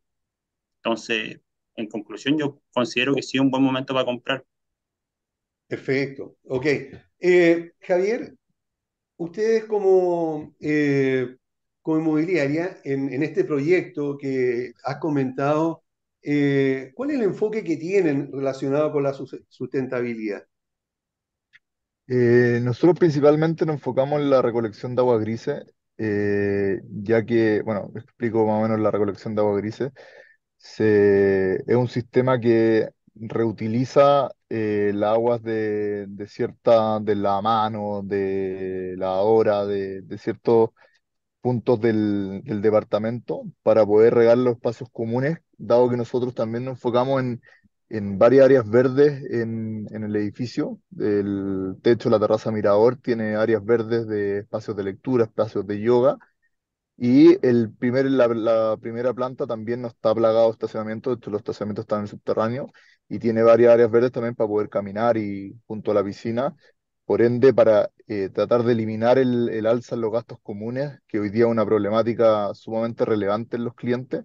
[0.77, 1.41] Entonces,
[1.75, 4.45] en conclusión, yo considero que sí es un buen momento para comprar.
[5.67, 6.37] Perfecto.
[6.45, 6.67] Ok.
[7.19, 8.35] Eh, Javier,
[9.17, 11.37] ustedes como, eh,
[11.83, 15.83] como inmobiliaria en, este proyecto que has comentado,
[16.23, 20.45] eh, ¿cuál es el enfoque que tienen relacionado con la sus- sustentabilidad?
[22.09, 25.65] Eh, nosotros principalmente nos enfocamos en la recolección de agua grises,
[25.99, 29.93] ya que, bueno, explico más o menos la recolección de agua grises.
[30.59, 38.95] Se, es un sistema que reutiliza eh, las aguas de, cierta, de la mano, de
[38.97, 40.71] la hora, de, de ciertos
[41.47, 47.21] puntos del, departamento para poder regar los espacios comunes, dado que nosotros también nos enfocamos
[47.21, 47.41] en,
[47.89, 50.81] en varias áreas verdes en, el edificio.
[50.99, 56.19] El techo, la terraza mirador, tiene áreas verdes de espacios de lectura, espacios de yoga.
[56.97, 61.41] Y el primer, la, primera planta también no está plagado de estacionamiento, de hecho los
[61.41, 62.73] estacionamientos están en subterráneo
[63.09, 66.57] y tiene varias áreas verdes también para poder caminar y junto a la piscina.
[67.05, 71.31] Por ende, para eh, tratar de eliminar el, alza en los gastos comunes, que hoy
[71.31, 74.25] día es una problemática sumamente relevante en los clientes,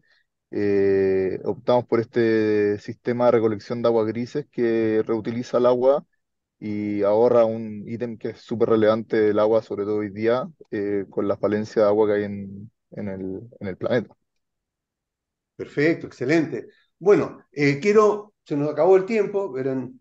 [0.52, 6.06] eh, optamos por este sistema de recolección de agua grises que reutiliza el agua
[6.60, 11.06] y ahorra un ítem que es súper relevante del agua, sobre todo hoy día, eh,
[11.10, 14.16] con la falencia de agua que hay en, el, planeta.
[15.56, 16.68] Perfecto, excelente.
[17.00, 19.94] Bueno, quiero, se nos acabó el tiempo, eran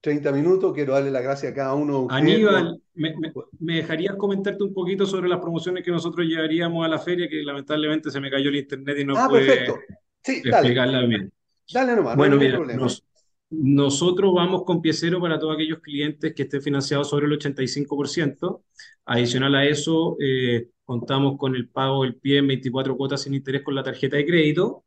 [0.00, 2.22] 30 minutos, quiero darle las gracias a cada uno de ustedes.
[2.22, 6.88] Aníbal, ¿me, me, me dejarías comentarte un poquito sobre las promociones que nosotros llevaríamos a
[6.88, 7.28] la feria?
[7.28, 9.78] Que lamentablemente se me cayó el internet y no ah, pude perfecto.
[10.22, 11.06] Sí, dale.
[11.06, 11.32] bien.
[11.72, 12.82] Dale nomás, Bueno, no hay mira, problema.
[12.82, 13.04] nos-
[13.50, 18.64] nosotros vamos con pie cero para todos aquellos clientes que estén financiados sobre el 85%.
[19.06, 23.62] Adicional a eso, eh, contamos con el pago del pie en 24 cuotas sin interés
[23.62, 24.84] con la tarjeta de crédito.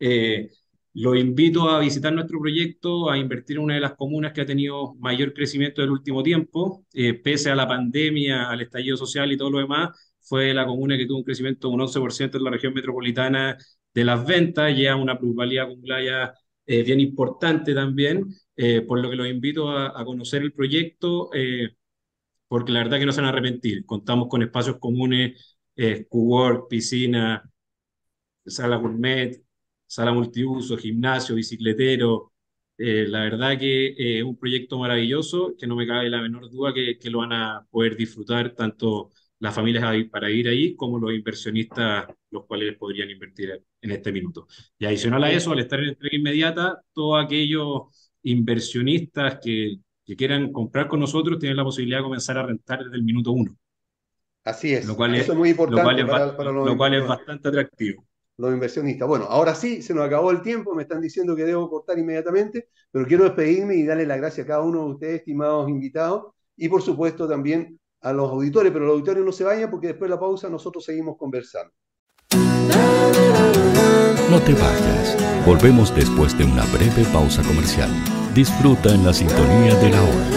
[0.00, 0.50] Eh,
[0.94, 4.46] lo invito a visitar nuestro proyecto, a invertir en una de las comunas que ha
[4.46, 6.84] tenido mayor crecimiento del último tiempo.
[6.92, 10.96] Eh, pese a la pandemia, al estallido social y todo lo demás, fue la comuna
[10.96, 13.56] que tuvo un crecimiento de un 11% en la región metropolitana
[13.94, 16.34] de las ventas, ya una plusvalía acumulada ya,
[16.66, 18.26] eh, bien importante también,
[18.56, 21.74] eh, por lo que los invito a, a conocer el proyecto, eh,
[22.48, 23.84] porque la verdad que no se van a arrepentir.
[23.86, 27.42] Contamos con espacios comunes, eh, cowork, piscina,
[28.46, 29.42] sala gourmet,
[29.92, 32.32] sala multiuso, gimnasio, bicicletero.
[32.78, 36.50] Eh, la verdad que eh, es un proyecto maravilloso, que no me cabe la menor
[36.50, 40.98] duda que, que lo van a poder disfrutar tanto las familias para ir ahí como
[40.98, 44.46] los inversionistas, los cuales podrían invertir en este minuto.
[44.78, 49.76] Y adicional a eso, al estar en entrega inmediata, todos aquellos inversionistas que,
[50.06, 53.32] que quieran comprar con nosotros tienen la posibilidad de comenzar a rentar desde el minuto
[53.32, 53.54] uno,
[54.44, 56.94] Así es, lo cual es, eso es muy lo cual importante es, para, lo cual
[56.94, 58.06] es bastante atractivo.
[58.36, 59.06] Los inversionistas.
[59.08, 62.68] Bueno, ahora sí, se nos acabó el tiempo, me están diciendo que debo cortar inmediatamente,
[62.90, 66.68] pero quiero despedirme y darle las gracias a cada uno de ustedes, estimados invitados, y
[66.68, 70.14] por supuesto también a los auditores, pero los auditores no se vayan porque después de
[70.14, 71.72] la pausa nosotros seguimos conversando.
[74.30, 75.16] No te vayas.
[75.44, 77.90] Volvemos después de una breve pausa comercial.
[78.34, 80.30] Disfruta en la sintonía de la hora.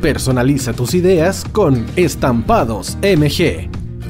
[0.00, 3.70] Personaliza tus ideas con Estampados MG,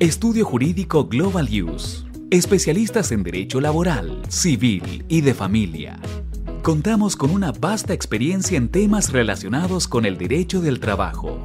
[0.00, 2.04] Estudio Jurídico Global Use.
[2.30, 5.98] Especialistas en Derecho Laboral, Civil y de Familia.
[6.62, 11.40] Contamos con una vasta experiencia en temas relacionados con el derecho del trabajo.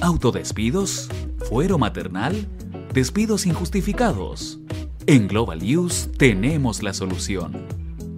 [0.00, 1.08] Autodespidos,
[1.48, 2.46] fuero maternal,
[2.94, 4.60] despidos injustificados.
[5.08, 7.66] En Global Use tenemos la solución.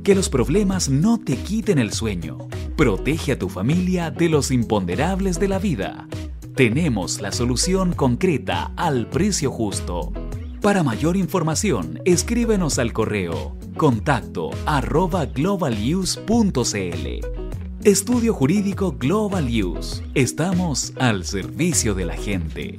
[0.03, 2.37] Que los problemas no te quiten el sueño.
[2.77, 6.07] Protege a tu familia de los imponderables de la vida.
[6.55, 10.13] Tenemos la solución concreta al precio justo.
[10.63, 15.27] Para mayor información, escríbenos al correo contacto arroba.
[17.83, 20.05] Estudio Jurídico Global Use.
[20.15, 22.79] Estamos al servicio de la gente.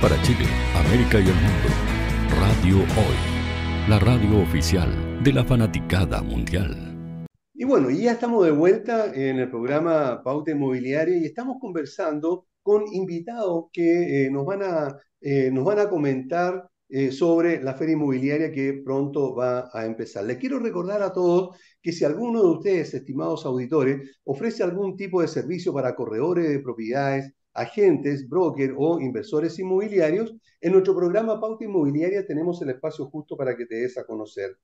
[0.00, 1.68] Para Chile, América y el mundo,
[2.40, 3.16] Radio Hoy,
[3.88, 6.76] la radio oficial de la fanaticada mundial.
[7.54, 12.82] Y bueno, ya estamos de vuelta en el programa Pauta Inmobiliaria y estamos conversando con
[12.92, 17.94] invitados que eh, nos, van a, eh, nos van a comentar eh, sobre la feria
[17.94, 20.24] inmobiliaria que pronto va a empezar.
[20.24, 25.22] Les quiero recordar a todos que si alguno de ustedes, estimados auditores, ofrece algún tipo
[25.22, 31.64] de servicio para corredores de propiedades, agentes, brokers o inversores inmobiliarios, en nuestro programa Pauta
[31.64, 34.58] Inmobiliaria tenemos el espacio justo para que te des a conocer.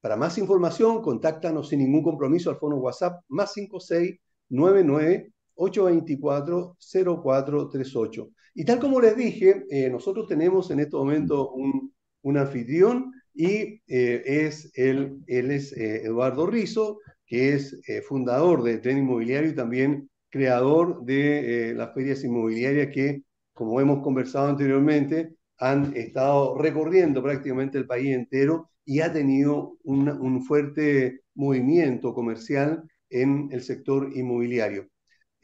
[0.00, 6.76] Para más información, contáctanos sin ningún compromiso al fono WhatsApp más 5699 824
[7.22, 8.30] 0438.
[8.58, 11.92] Y tal como les dije, eh, nosotros tenemos en este momento un,
[12.38, 17.78] anfitrión y eh, es él, es eh, Eduardo Rizo, que es
[18.08, 24.48] fundador de Tren Inmobiliario y también creador de las ferias inmobiliarias que, como hemos conversado
[24.48, 32.82] anteriormente, han estado recorriendo prácticamente el país entero y ha tenido un fuerte movimiento comercial
[33.10, 34.88] en el sector inmobiliario.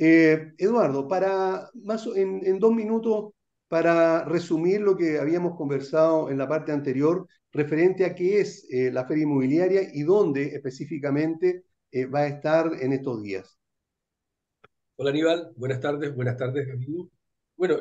[0.04, 3.34] Eh, Eduardo, para más en, dos minutos,
[3.68, 8.90] para resumir lo que habíamos conversado en la parte anterior, referente a qué es eh,
[8.90, 13.56] la feria inmobiliaria y dónde específicamente eh, va a estar en estos días.
[14.96, 17.08] Hola Aníbal, buenas tardes, buenas tardes amigo.
[17.56, 17.76] Bueno,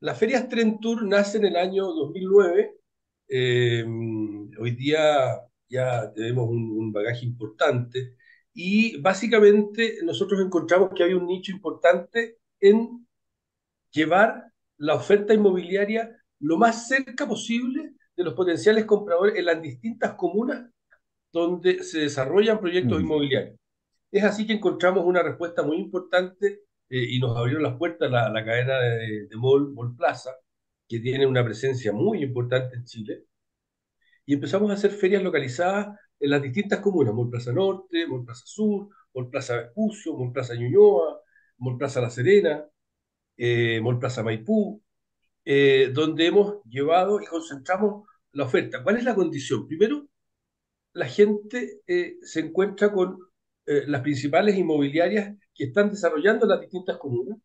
[0.00, 2.74] las ferias Trend Tour nace en el año 2009
[4.58, 8.14] hoy día ya tenemos un, bagaje importante
[8.60, 13.06] y básicamente nosotros encontramos que hay un nicho importante en
[13.92, 20.14] llevar la oferta inmobiliaria lo más cerca posible de los potenciales compradores en las distintas
[20.14, 20.68] comunas
[21.32, 23.04] donde se desarrollan proyectos mm.
[23.04, 23.56] inmobiliarios.
[24.10, 28.28] Es así que encontramos una respuesta muy importante eh, y nos abrieron las puertas la,
[28.28, 30.32] la cadena de, de Mall, Mall Plaza,
[30.88, 33.24] que tiene una presencia muy importante en Chile.
[34.26, 38.44] Y empezamos a hacer ferias localizadas en las distintas comunas, Mall Plaza Norte, Mall Plaza
[38.46, 41.20] Sur, Mall Plaza Vespucio, Mall Plaza Ñuñoa,
[41.58, 42.64] Mall Plaza La Serena,
[43.36, 44.82] eh, Mall Plaza Maipú,
[45.44, 48.82] eh, donde hemos llevado y concentramos la oferta.
[48.82, 49.66] ¿Cuál es la condición?
[49.66, 50.06] Primero,
[50.92, 53.18] la gente eh, se encuentra con
[53.66, 57.38] eh, las principales inmobiliarias que están desarrollando las distintas comunas.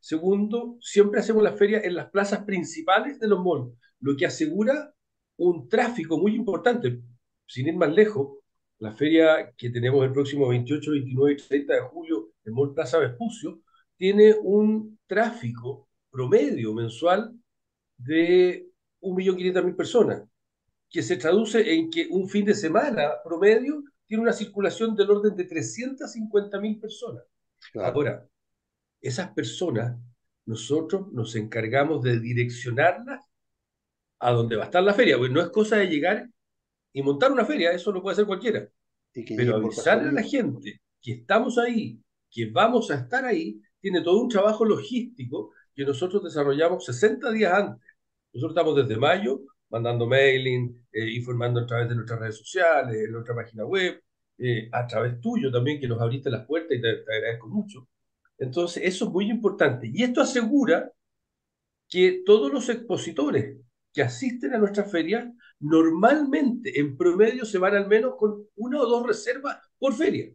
[0.00, 4.94] Segundo, siempre hacemos la feria en las plazas principales de los malls, lo que asegura
[5.36, 7.02] un tráfico muy importante.
[7.50, 8.38] Sin ir más lejos,
[8.78, 12.98] la feria que tenemos el próximo 28, 29 y 30 de julio en Mall Plaza
[12.98, 13.62] Vespucio
[13.96, 17.34] tiene un tráfico promedio mensual
[17.96, 18.68] de
[19.00, 20.22] 1.500.000 personas,
[20.88, 25.34] que se traduce en que un fin de semana promedio tiene una circulación del orden
[25.34, 27.24] de 350.000 personas.
[27.74, 28.24] Ahora,
[29.00, 29.98] esas personas,
[30.46, 33.24] nosotros nos encargamos de direccionarlas
[34.20, 36.30] a donde va a estar la feria, porque no es cosa de llegar
[36.92, 38.68] y montar una feria, eso lo puede hacer cualquiera.
[39.12, 44.20] Pero avisarle a la gente que estamos ahí, que vamos a estar ahí, tiene todo
[44.20, 47.88] un trabajo logístico que nosotros desarrollamos 60 días antes.
[48.32, 53.12] Nosotros estamos desde mayo mandando mailing, eh, informando a través de nuestras redes sociales, en
[53.12, 54.02] nuestra página web,
[54.38, 57.88] eh, a través tuyo también, que nos abriste las puertas y te, agradezco mucho.
[58.36, 59.88] Entonces, eso es muy importante.
[59.92, 60.90] Y esto asegura
[61.88, 63.58] que todos los expositores
[63.92, 68.86] que asisten a nuestra feria, normalmente, en promedio, se van al menos con una o
[68.86, 70.30] dos reservas por feria.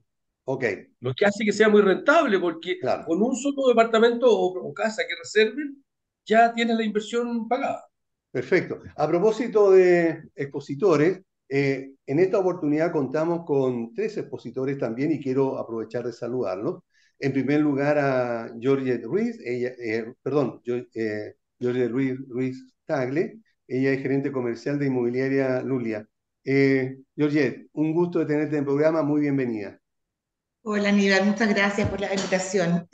[0.46, 0.64] Ok.
[1.00, 5.02] Lo que hace que sea muy rentable, porque con un solo departamento o, o casa
[5.08, 5.84] que reserven,
[6.26, 7.86] ya tienes la inversión pagada.
[8.32, 8.80] Perfecto.
[8.96, 15.58] A propósito de expositores, eh, en esta oportunidad contamos con tres expositores también y quiero
[15.58, 16.84] aprovechar de saludarlos.
[17.20, 23.92] En primer lugar a Georgette Ruiz, ella, eh, perdón, eh, Georgette Ruiz, Ruiz Tagle, ella
[23.92, 26.08] es gerente comercial de Inmobiliaria Lulia.
[26.44, 29.80] Eh, Georgette, un gusto de tenerte en el programa, muy bienvenida.
[30.64, 32.88] Hola Aníbal, muchas gracias por la invitación.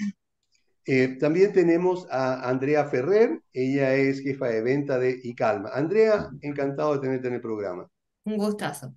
[0.86, 5.70] Eh, también tenemos a Andrea Ferrer, ella es jefa de venta de ICALMA.
[5.70, 7.88] Andrea, encantado de tenerte en el programa.
[8.26, 8.94] Un gustazo.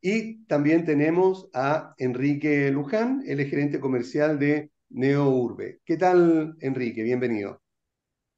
[0.00, 5.80] y también tenemos a Enrique Luján, él es gerente comercial de NeoUrbe.
[5.84, 7.02] ¿Qué tal, Enrique?
[7.02, 7.60] Bienvenido.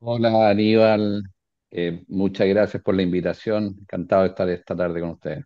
[0.01, 1.23] Hola, Aníbal.
[1.71, 3.77] Eh, muchas gracias por la invitación.
[3.81, 5.45] Encantado de estar esta tarde con ustedes.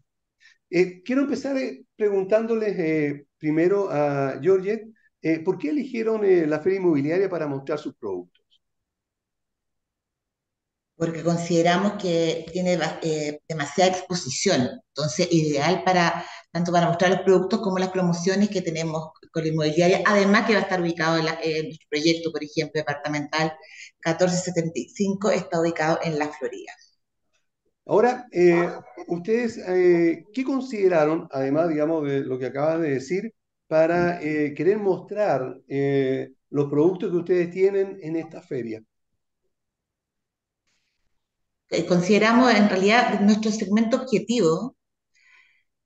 [0.71, 1.57] Eh, quiero empezar
[1.97, 4.95] preguntándoles primero a Georgette
[5.25, 8.44] eh, ¿Por qué eligieron eh, la feria inmobiliaria para mostrar sus productos?
[11.05, 17.61] Porque consideramos que tiene eh, demasiada exposición, entonces ideal para tanto para mostrar los productos
[17.61, 21.65] como las promociones que tenemos con la inmobiliaria, además que va a estar ubicado en,
[21.65, 23.53] nuestro proyecto, por ejemplo, departamental
[24.05, 26.73] 1475, está ubicado en La Florida.
[27.87, 28.27] Ahora,
[29.09, 29.57] ustedes,
[30.33, 33.35] ¿qué consideraron, además, digamos, de lo que acabas de decir,
[33.67, 38.81] para eh, querer mostrar eh, los productos que ustedes tienen en esta feria?
[41.71, 44.77] Eh, consideramos en realidad nuestro segmento objetivo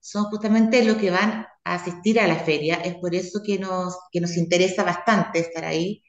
[0.00, 3.96] son justamente los que van a asistir a la feria, es por eso que nos,
[4.12, 6.02] que nos interesa bastante estar ahí.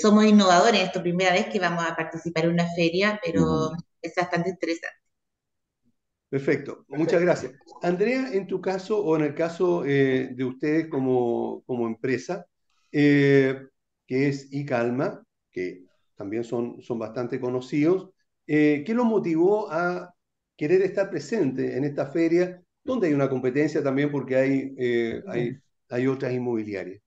[0.00, 3.72] somos innovadores, es la primera vez que vamos a participar en una feria, pero
[4.02, 4.96] es bastante interesante.
[6.28, 7.52] Perfecto, muchas gracias.
[7.82, 12.46] Andrea, en tu caso o en el caso eh, de ustedes como, como empresa,
[12.90, 13.68] eh,
[14.06, 15.22] que es iCalma,
[15.52, 15.84] que
[16.16, 18.10] también son, son bastante conocidos,
[18.46, 20.14] eh, ¿qué los motivó a
[20.56, 25.56] querer estar presente en esta feria, donde hay una competencia también porque hay, hay,
[25.88, 27.00] hay otras inmobiliarias?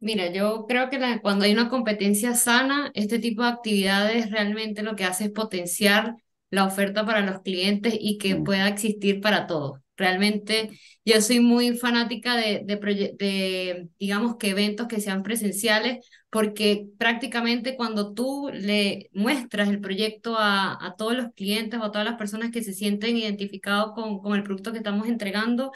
[0.00, 4.96] Mira, yo creo que cuando hay una competencia sana, este tipo de actividades realmente lo
[4.96, 6.16] que hace es potenciar
[6.50, 8.44] la oferta para los clientes y que mm.
[8.44, 9.80] pueda existir para todos.
[9.96, 10.70] Realmente
[11.04, 18.50] yo soy muy fanática de, digamos que eventos que sean presenciales, porque prácticamente cuando tú
[18.52, 22.62] le muestras el proyecto a, a todos los clientes o a todas las personas que
[22.64, 25.70] se sienten identificados con, con el producto que estamos entregando,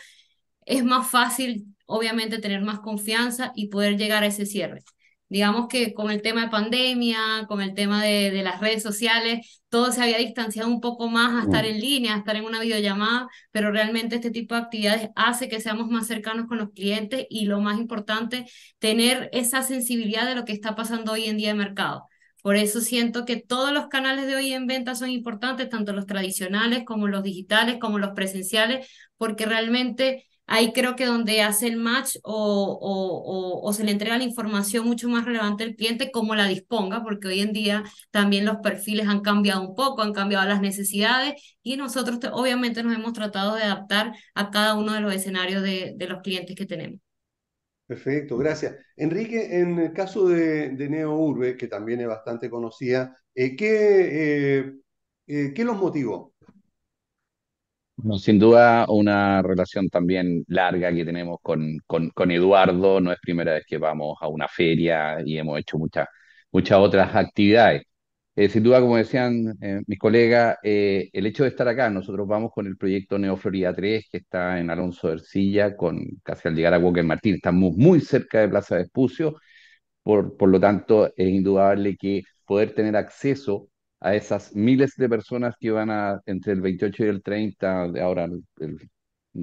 [0.66, 4.82] es más fácil, obviamente, tener más confianza y poder llegar a ese cierre.
[5.28, 9.62] Digamos que con el tema de pandemia, con el tema de, de, las redes sociales,
[9.68, 11.68] todo se había distanciado un poco más a estar mm.
[11.68, 15.60] en línea, a estar en una videollamada, pero realmente este tipo de actividades hace que
[15.60, 18.46] seamos más cercanos con los clientes y lo más importante,
[18.78, 22.06] tener esa sensibilidad de lo que está pasando hoy en día en mercado.
[22.42, 26.06] Por eso siento que todos los canales de hoy en venta son importantes, tanto los
[26.06, 31.76] tradicionales como los digitales, como los presenciales, porque realmente ahí creo que donde hace el
[31.76, 36.48] match o, o, se le entrega la información mucho más relevante al cliente, como la
[36.48, 40.60] disponga, porque hoy en día también los perfiles han cambiado un poco, han cambiado las
[40.60, 45.62] necesidades y nosotros obviamente nos hemos tratado de adaptar a cada uno de los escenarios
[45.62, 47.00] de, de los clientes que tenemos.
[47.86, 48.76] Perfecto, gracias.
[48.96, 54.58] Enrique, en el caso de, de Neo Urbe, que también es bastante conocida, eh, ¿qué,
[54.58, 54.74] eh,
[55.26, 56.34] eh, ¿qué los motivó?
[58.18, 63.00] Sin duda una relación también larga que tenemos con, con, con, Eduardo.
[63.00, 66.06] No es primera vez que vamos a una feria y hemos hecho muchas,
[66.52, 67.82] muchas otras actividades.
[68.36, 72.26] Eh, sin duda, como decían eh, mis colegas, eh, el hecho de estar acá, nosotros
[72.28, 76.46] vamos con el proyecto Neo Florida 3, que está en Alonso de Ercilla, con, casi
[76.48, 79.36] al llegar a Walker Martín, estamos muy cerca de Plaza de Espucio,
[80.02, 83.67] por, por lo tanto es indudable que poder tener acceso
[84.00, 88.00] a esas miles de personas que van a entre el 28 y el 30, de
[88.00, 88.78] ahora el,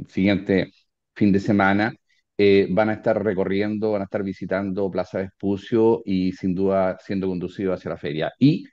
[0.10, 0.72] siguiente
[1.14, 1.94] fin de semana,
[2.38, 6.98] eh, van a estar recorriendo, van a estar visitando Plaza de Espucio y sin duda
[7.00, 8.34] siendo conducidos hacia la feria.
[8.40, 8.66] Y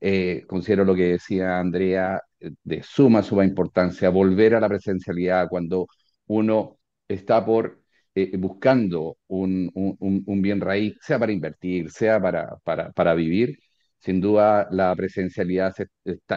[0.00, 5.48] eh, considero lo que decía Andrea eh, de suma, suma importancia, volver a la presencialidad
[5.48, 5.86] cuando
[6.26, 6.78] uno
[7.08, 7.80] está por
[8.38, 13.58] buscando un, un, un, bien raíz, sea para invertir, sea para, para, para vivir,
[14.02, 15.86] sin duda la presencialidad se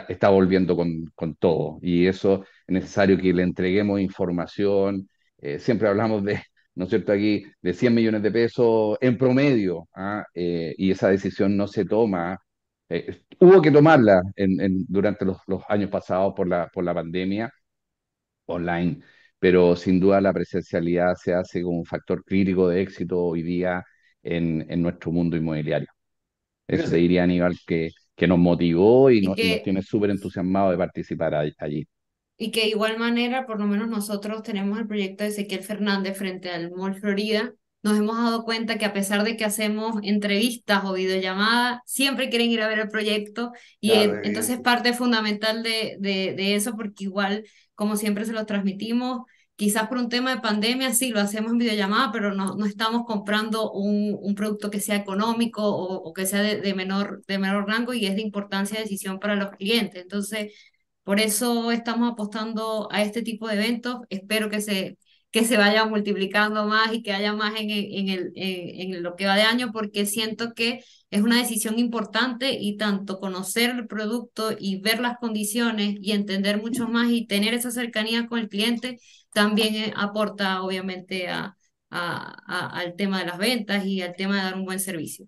[0.07, 5.09] está, volviendo con, todo y eso es necesario que le entreguemos información.
[5.39, 6.41] Eh, siempre hablamos de,
[6.75, 10.25] ¿no es cierto?, aquí de 100 millones de pesos en promedio ¿ah?
[10.33, 12.37] eh, y esa decisión no se toma.
[12.89, 14.21] Eh, hubo que tomarla
[14.87, 15.39] durante los,
[15.69, 17.51] años pasados por la, pandemia
[18.45, 19.01] online,
[19.39, 23.83] pero sin duda la presencialidad se hace como un factor crítico de éxito hoy día
[24.23, 25.94] en nuestro mundo inmobiliario.
[26.67, 31.35] Eso te diría Aníbal que, que nos motivó y, nos, tiene súper entusiasmado de participar
[31.35, 31.87] allí.
[32.37, 36.17] Y que de igual manera, por lo menos nosotros tenemos el proyecto de Ezequiel Fernández
[36.17, 37.53] frente al Mall Florida.
[37.81, 42.49] Nos hemos dado cuenta que a pesar de que hacemos entrevistas o videollamadas, siempre quieren
[42.49, 47.45] ir a ver el proyecto y entonces parte fundamental de, de, de eso porque igual,
[47.75, 49.21] como siempre se lo transmitimos,
[49.57, 53.03] Quizás por un tema de pandemia sí lo hacemos en videollamada, pero no, no estamos
[53.05, 57.39] comprando un, un producto que sea económico o, o que sea de, de, menor, de
[57.39, 60.01] menor rango y es de importancia de decisión para los clientes.
[60.01, 60.53] Entonces,
[61.03, 64.01] por eso estamos apostando a este tipo de eventos.
[64.09, 64.97] Espero que se,
[65.31, 69.25] que se vaya multiplicando más y que haya más en, en, el, en, lo que
[69.25, 74.51] va de año, porque siento que es una decisión importante y tanto conocer el producto
[74.57, 78.99] y ver las condiciones y entender mucho más y tener esa cercanía con el cliente
[79.35, 81.55] también eh, aporta obviamente a,
[81.91, 85.27] a, al tema de las ventas y al tema de dar un buen servicio.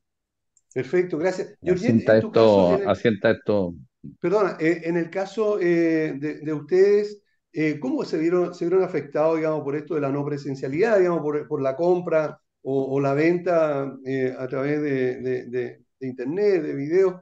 [0.74, 1.56] Perfecto, gracias.
[1.62, 3.76] Asienta esto, asienta esto.
[4.20, 8.84] Perdona, eh, en el caso eh, de, de ustedes, eh, ¿cómo se vieron, se vieron
[8.84, 13.14] afectados, digamos, por esto de la no presencialidad, digamos, por, por la compra o, la
[13.14, 17.16] venta eh, a través de, de, Internet, de videos?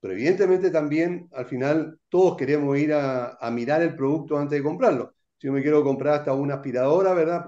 [0.00, 4.62] Pero evidentemente también, al final, todos queremos ir a, a, mirar el producto antes de
[4.62, 5.14] comprarlo.
[5.40, 7.46] Si yo me quiero comprar hasta una aspiradora, ¿verdad?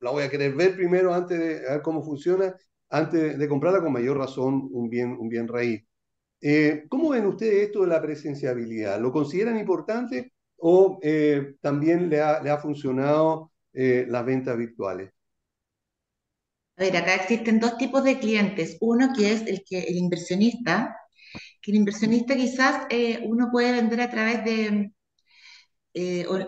[0.00, 2.56] La voy a querer ver primero antes de ver cómo funciona,
[2.88, 5.84] antes de comprarla con mayor razón un bien, un bien raíz.
[6.40, 9.00] Eh, ¿Cómo ven ustedes esto de la presenciabilidad?
[9.00, 15.12] ¿Lo consideran importante o eh, también le ha, le ha funcionado eh, las ventas virtuales?
[16.76, 18.78] A ver, acá existen dos tipos de clientes.
[18.80, 20.96] Uno que es el, que, el inversionista,
[21.62, 22.88] que el inversionista quizás
[23.22, 24.92] uno puede vender a través de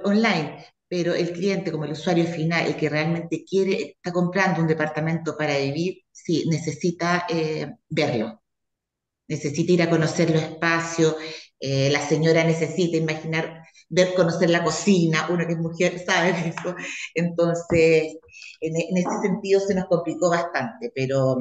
[0.04, 4.66] online, pero el cliente como el usuario final, el que realmente quiere, está comprando un
[4.66, 7.26] departamento para vivir, sí, necesita
[7.88, 8.42] verlo,
[9.28, 11.16] necesita ir a conocer los espacios,
[11.60, 13.60] la señora necesita imaginar
[13.90, 16.74] ver, conocer la cocina, uno que es mujer sabe eso.
[17.14, 18.16] Entonces,
[18.60, 21.36] en, ese sentido se nos complicó bastante, pero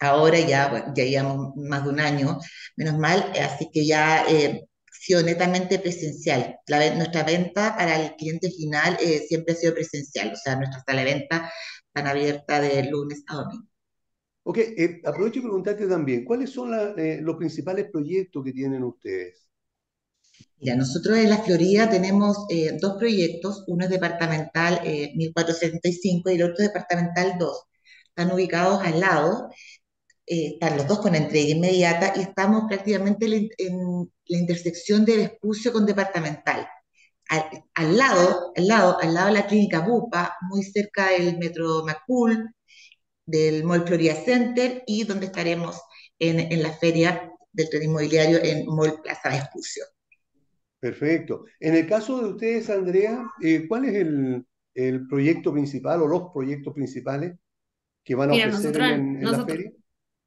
[0.00, 2.38] ahora ya, ya llevamos más de un año,
[2.76, 4.68] menos mal, así que ya eh,
[5.02, 6.56] sido netamente presencial.
[6.66, 10.82] La, nuestra venta para el cliente final eh, siempre ha sido presencial, o sea, nuestra
[10.86, 11.52] sala de venta
[11.86, 13.66] están abierta de lunes a domingo.
[14.44, 19.48] Ok, eh, aprovecho y preguntarte también, ¿cuáles son eh, los principales proyectos que tienen ustedes?
[20.58, 26.34] Mira, nosotros en la Florida tenemos eh, dos proyectos, uno es departamental eh, 1475 y
[26.34, 27.64] el otro departamental 2.
[28.08, 29.48] Están ubicados al lado,
[30.26, 33.26] eh, están los dos con entrega inmediata y estamos prácticamente
[33.58, 36.66] en, la intersección de Vespucio con Departamental.
[37.74, 42.54] Al, lado, al lado, al lado de la clínica Bupa, muy cerca del Metro Macul,
[43.24, 45.80] del Mall Florida Center y donde estaremos
[46.18, 49.84] en, en la feria del tren inmobiliario en Mall Plaza Vespucio.
[50.78, 51.44] Perfecto.
[51.60, 54.44] En el caso de ustedes, Andrea, eh, ¿cuál es el,
[54.74, 57.38] el, proyecto principal o los proyectos principales
[58.04, 59.72] que van a ofrecer en, la feria?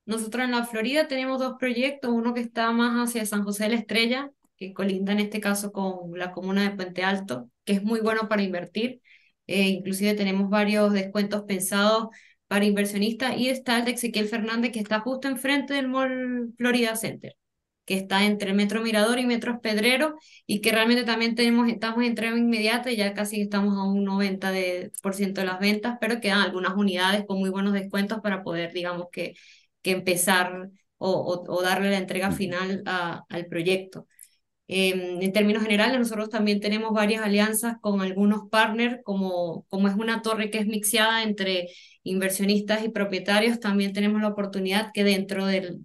[0.05, 3.69] Nosotros en la Florida tenemos dos proyectos, uno que está más hacia San José de
[3.71, 7.83] la Estrella, que colinda en este caso con la comuna de Puente Alto, que es
[7.83, 9.01] muy bueno para invertir.
[9.47, 12.07] Eh, inclusive tenemos varios descuentos pensados
[12.47, 16.95] para inversionistas y está el de Ezequiel Fernández que está justo enfrente del Mall Florida
[16.95, 17.35] Center
[17.85, 20.15] que está entre Metro Mirador y Metro Pedrero
[20.47, 24.03] y que realmente también tenemos, estamos en entrega inmediata y ya casi estamos a un
[24.03, 28.19] 90% de, por ciento de las ventas, pero quedan algunas unidades con muy buenos descuentos
[28.21, 29.35] para poder, digamos, que,
[29.85, 34.07] que empezar o, o, darle la entrega final a, al proyecto.
[34.67, 39.95] Em, en términos generales, nosotros también tenemos varias alianzas con algunos partners, como, como es
[39.95, 41.69] una torre que es mixeada entre
[42.03, 45.77] inversionistas y propietarios, también tenemos la oportunidad que dentro de,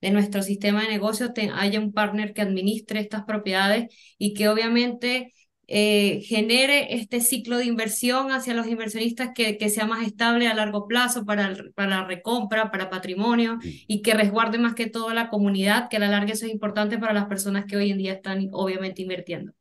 [0.00, 5.34] de nuestro sistema de negocios haya un partner que administre estas propiedades y que obviamente
[5.72, 10.54] eh, genere este ciclo de inversión hacia los inversionistas que, que sea más estable a
[10.54, 15.28] largo plazo para, para la recompra, para patrimonio y que resguarde más que todo la
[15.28, 18.14] comunidad, que a la larga eso es importante para las personas que hoy en día
[18.14, 19.52] están obviamente invirtiendo.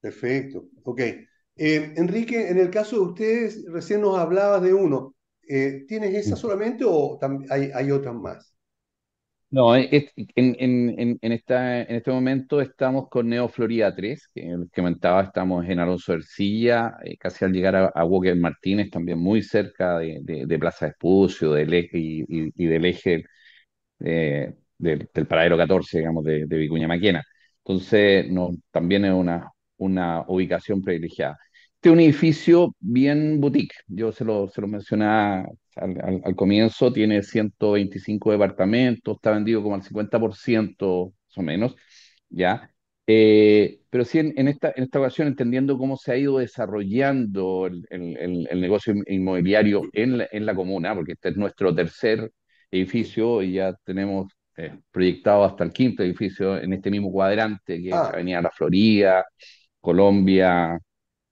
[0.00, 1.00] Perfecto, ok.
[1.00, 5.14] Eh, Enrique, en el caso de ustedes, recién nos hablabas de uno.
[5.48, 7.20] Eh, ¿Tienes esa solamente o
[7.50, 8.49] hay, hay otras más?
[9.52, 9.88] No, en,
[10.36, 15.80] en, en, esta, en este momento estamos con Neo Florida 3, que comentaba, estamos en
[15.80, 20.86] Alonso Ercilla, eh, casi al llegar a, Walker Martínez, también muy cerca de, de, Plaza
[20.86, 23.24] Espucio del eje y, y, del eje
[24.00, 27.24] eh, del, paradero 14, digamos, de, de Vicuña Maquena.
[27.64, 31.38] Entonces, no, también es una, una ubicación privilegiada.
[31.80, 36.92] Este es un edificio bien boutique, yo se lo, se lo mencionaba al, al, comienzo,
[36.92, 41.76] tiene 125 departamentos, está vendido como al 50% más o menos,
[42.28, 42.70] ¿ya?
[43.06, 47.86] Eh, pero sí, en, esta, en esta ocasión, entendiendo cómo se ha ido desarrollando el,
[47.88, 52.30] el, el negocio inmobiliario en la, en la, comuna, porque este es nuestro tercer
[52.70, 57.88] edificio y ya tenemos eh, proyectado hasta el quinto edificio en este mismo cuadrante, que
[57.88, 58.10] es ah.
[58.12, 59.24] Avenida La Florida,
[59.80, 60.78] Colombia,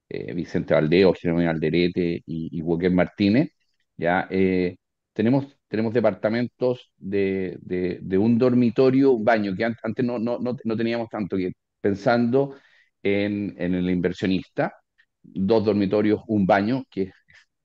[0.09, 3.51] eh, Vicente Valdeo, Jerónimo Alderete y, y Martínez.
[3.97, 4.27] ¿ya?
[4.31, 4.77] Eh,
[5.13, 11.09] tenemos, tenemos departamentos de, de, un dormitorio, un baño, que antes no, no, no, teníamos
[11.09, 11.51] tanto, que
[11.81, 12.55] pensando
[13.03, 14.73] en, en, el inversionista,
[15.21, 17.11] dos dormitorios, un baño, que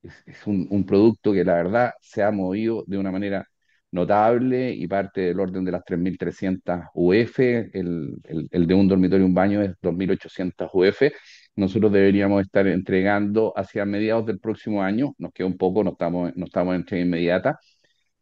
[0.03, 3.47] es, es, un, producto que la verdad se ha movido de una manera
[3.91, 9.25] notable y parte del orden de las 3.300 UF, el, el, el, de un dormitorio,
[9.27, 11.13] un baño es 2.800 UF,
[11.57, 16.33] nosotros deberíamos estar entregando hacia mediados del próximo año, nos queda un poco, no estamos,
[16.37, 17.59] no estamos en entrega inmediata,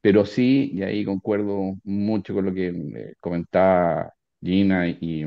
[0.01, 5.27] pero sí, y ahí concuerdo mucho con lo que eh, comentaba Gina y,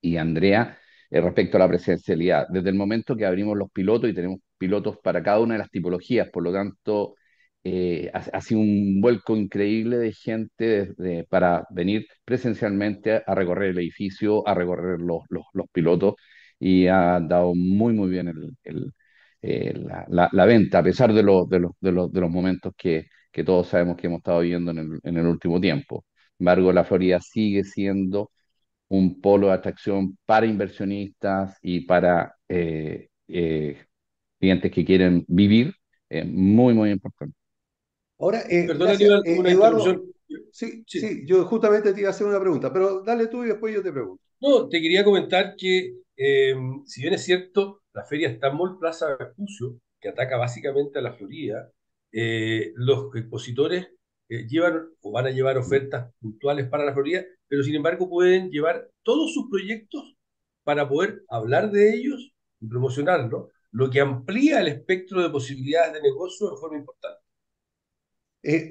[0.00, 0.78] y Andrea
[1.10, 2.46] eh, respecto a la presencialidad.
[2.48, 5.70] Desde el momento que abrimos los pilotos y tenemos pilotos para cada una de las
[5.70, 7.14] tipologías, por lo tanto,
[7.64, 10.94] eh, ha, sido un vuelco increíble de gente
[11.28, 16.14] para venir presencialmente a, recorrer el edificio, a recorrer los, los, los pilotos
[16.60, 18.92] y ha dado muy, muy bien el, el,
[19.42, 19.74] eh,
[20.08, 23.08] la, la, venta, a pesar de, lo, de, los, de, los, de los momentos que,
[23.32, 26.06] que todos sabemos que hemos estado viviendo en el, en el último tiempo.
[26.38, 28.30] Sin embargo, la Florida sigue siendo
[28.88, 33.84] un polo de atracción para inversionistas y para eh, eh,
[34.38, 35.74] clientes que quieren vivir,
[36.26, 37.36] muy, muy importante.
[38.18, 38.90] Ahora, Perdón,
[39.24, 40.02] Eduardo,
[40.52, 43.48] sí, sí, sí, yo justamente te iba a hacer una pregunta, pero dale tú y
[43.48, 44.22] después yo te pregunto.
[44.40, 46.54] No, te quería comentar que eh,
[46.86, 51.02] si bien es cierto, la feria está en Mall Plaza Vespucio, que ataca básicamente a
[51.02, 51.70] la Florida,
[52.12, 53.88] eh, los expositores
[54.28, 58.50] eh, llevan o van a llevar ofertas puntuales para la Florida, pero sin embargo pueden
[58.50, 60.16] llevar todos sus proyectos
[60.64, 66.02] para poder hablar de ellos y promocionarlos, lo que amplía el espectro de posibilidades de
[66.02, 67.20] negocio de forma importante.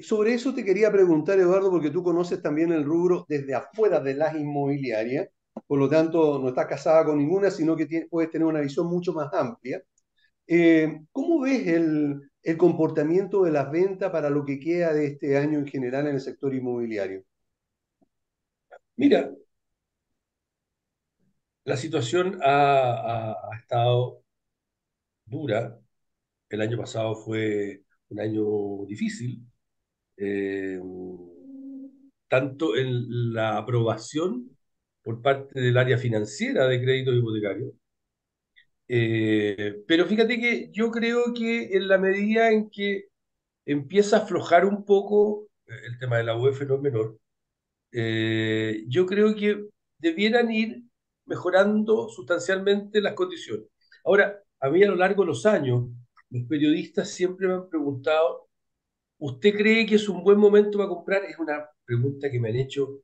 [0.03, 4.15] sobre eso te quería preguntar, Eduardo, porque tú conoces también el rubro desde afuera de
[4.15, 5.29] las inmobiliarias
[5.69, 9.13] por lo tanto no está casada con ninguna, sino que puedes tener una visión mucho
[9.13, 9.79] más amplia.
[10.47, 15.59] Eh, ¿Cómo ves el, comportamiento de las ventas para lo que queda de este año
[15.59, 17.23] en general en el sector inmobiliario?
[18.95, 19.31] Mira,
[21.65, 24.23] la situación ha, ha, estado
[25.25, 25.79] dura.
[26.49, 29.45] El año pasado fue un año difícil.
[30.17, 30.79] eh,
[32.27, 34.57] tanto en la aprobación
[35.09, 37.73] por parte del área financiera de créditos hipotecarios.
[38.87, 43.05] Eh, pero fíjate que yo creo que en la medida en que
[43.65, 47.17] empieza a aflojar un poco, eh, el tema de la UEF no es menor,
[47.91, 49.65] eh, yo creo que
[49.97, 50.83] debieran ir
[51.25, 53.65] mejorando sustancialmente las condiciones.
[54.05, 55.89] Ahora, a mí a lo largo de los años,
[56.29, 58.47] los periodistas siempre me han preguntado,
[59.19, 61.23] ¿usted cree que es un buen momento para comprar?
[61.25, 63.01] Es una pregunta que me han hecho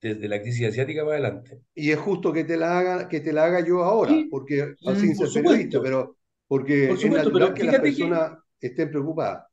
[0.00, 1.62] desde la crisis asiática para adelante.
[1.74, 5.16] Y es justo que te la haga, que te la haga yo ahora, porque sin
[5.16, 6.16] ser periodista, pero
[6.46, 9.46] porque por supuesto, pero que las personas estén preocupadas.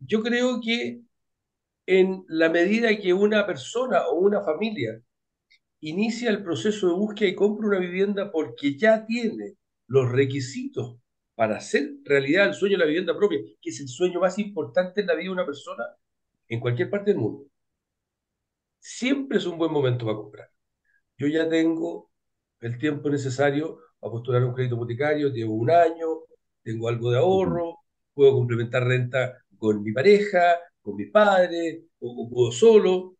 [0.00, 1.00] Yo creo que
[1.86, 5.00] en la medida que una persona o una familia
[5.80, 9.54] inicia el proceso de búsqueda y compra una vivienda porque ya tiene
[9.86, 10.96] los requisitos
[11.34, 15.02] para hacer realidad el sueño de la vivienda propia, que es el sueño más importante
[15.02, 15.84] en la vida de una persona
[16.48, 17.46] en cualquier parte del mundo
[18.78, 20.50] siempre es un buen momento para comprar.
[21.18, 22.10] Yo ya tengo
[22.60, 26.20] el tiempo necesario para postular un crédito hipotecario, llevo un año,
[26.62, 27.78] tengo algo de ahorro,
[28.14, 33.16] puedo complementar renta con mi pareja, con mi padre, o, puedo solo.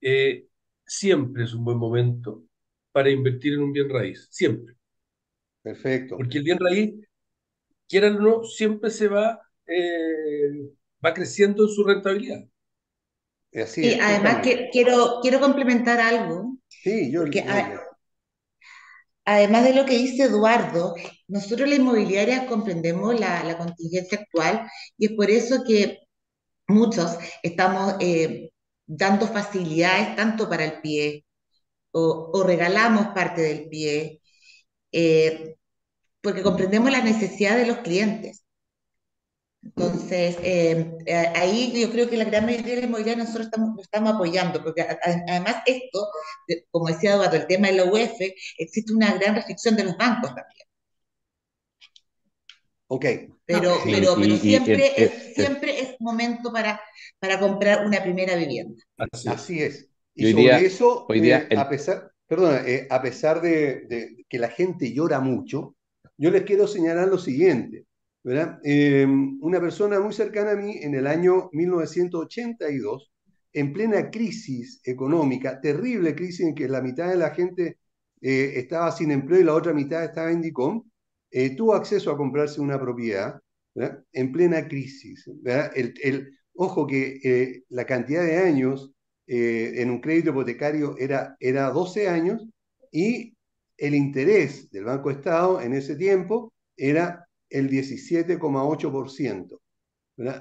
[0.00, 0.48] Eh,
[0.86, 2.44] siempre es un buen momento
[2.92, 4.74] para invertir en un bien raíz, siempre.
[5.62, 6.16] Perfecto.
[6.16, 6.94] Porque el bien raíz,
[7.88, 10.70] quieran o no, siempre se va, eh,
[11.04, 12.44] va creciendo en su rentabilidad.
[13.80, 16.56] Y además que, quiero, quiero complementar algo.
[16.68, 17.44] Sí, yo porque
[19.24, 20.94] Además de lo que dice Eduardo,
[21.28, 25.98] nosotros la inmobiliaria comprendemos la, la contingencia actual y es por eso que
[26.68, 28.50] muchos estamos eh,
[28.86, 31.26] dando facilidades tanto para el pie
[31.92, 34.22] o, o regalamos parte del pie,
[34.92, 35.56] eh,
[36.22, 38.44] porque comprendemos la necesidad de los clientes.
[39.62, 43.78] Entonces, eh, eh, ahí yo creo que la gran mayoría de la inmobiliaria nosotros estamos,
[43.80, 46.08] estamos apoyando, porque además esto,
[46.70, 48.18] como decía Eduardo, el tema de la UEF,
[48.56, 50.66] existe una gran restricción de los bancos también.
[52.86, 53.04] Ok.
[53.44, 56.80] Pero, pero, pero siempre, es, siempre es momento para,
[57.18, 58.82] para comprar una primera vivienda.
[59.26, 59.88] Así es.
[60.14, 65.20] Y, sobre eso, eh, a pesar, perdona, a pesar de, de que la gente llora
[65.20, 65.76] mucho,
[66.16, 67.86] yo les quiero señalar lo siguiente
[68.22, 73.10] Em, una persona muy cercana a mí en el año 1982,
[73.52, 77.78] en plena crisis económica, terrible crisis en que la mitad de la gente
[78.20, 80.82] eh, estaba sin empleo y la otra mitad estaba en DICOM,
[81.30, 83.40] eh, tuvo acceso a comprarse una propiedad
[84.12, 85.24] en plena crisis.
[85.74, 88.92] El, ojo que eh, la cantidad de años
[89.26, 92.48] en un crédito hipotecario era, era 12 años
[92.90, 93.36] y
[93.76, 99.60] el interés del Banco Estado en ese tiempo era el 17,8%.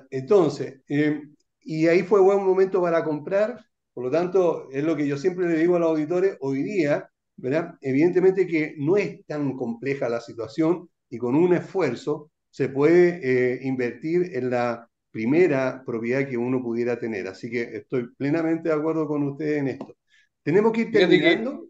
[0.10, 1.22] Entonces, eh,
[1.62, 3.60] y ahí fue buen momento para comprar,
[3.94, 7.10] por lo tanto, es lo que yo siempre le digo a los auditores, hoy día,
[7.36, 7.76] ¿verdad?
[7.82, 13.60] evidentemente que no es tan compleja la situación y con un esfuerzo se puede eh,
[13.64, 17.28] invertir en la primera propiedad que uno pudiera tener.
[17.28, 19.96] Así que estoy plenamente de acuerdo con ustedes en esto.
[20.44, 21.68] Tenemos que ir terminando.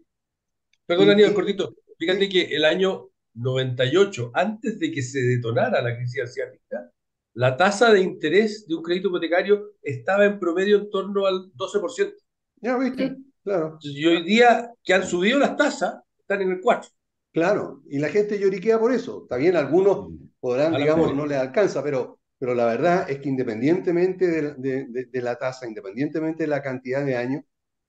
[0.86, 1.74] perdón, Aníbal, cortito.
[1.98, 6.90] Fíjate que el año 98, antes de que se detonara la crisis asiática,
[7.34, 12.12] la tasa de interés de un crédito hipotecario estaba en promedio en torno al 12%.
[12.56, 13.78] Ya viste, claro.
[13.80, 16.90] Y hoy día que han subido las tasas, están en el 4%.
[17.32, 19.26] Claro, y la gente lloriquea por eso.
[19.28, 25.22] También algunos podrán, digamos, no les alcanza, pero, pero la verdad es que independientemente de,
[25.22, 27.44] la tasa, independientemente de la cantidad de años,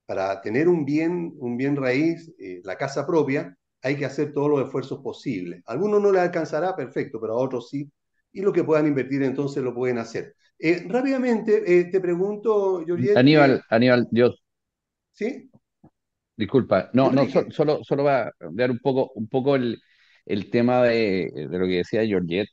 [0.06, 4.50] para tener un bien, un bien raíz, eh, la casa propia, hay que hacer todos
[4.50, 5.64] los esfuerzos posibles.
[5.66, 7.90] A algunos no les alcanzará, perfecto, pero a otros sí.
[8.32, 10.36] Y lo que puedan invertir entonces lo pueden hacer.
[10.58, 13.18] Eh, rápidamente, eh, te pregunto, Juliet.
[13.18, 14.34] Aníbal, eh, Aníbal, yo.
[15.12, 15.50] ¿Sí?
[16.38, 19.82] Disculpa, no, no, solo, solo va a dar un poco, un poco el,
[20.26, 22.50] el tema de, de, lo que decía Georgette.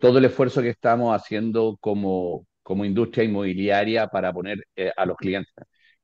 [0.00, 5.54] todo el esfuerzo que estamos haciendo como, como industria inmobiliaria para poner a los clientes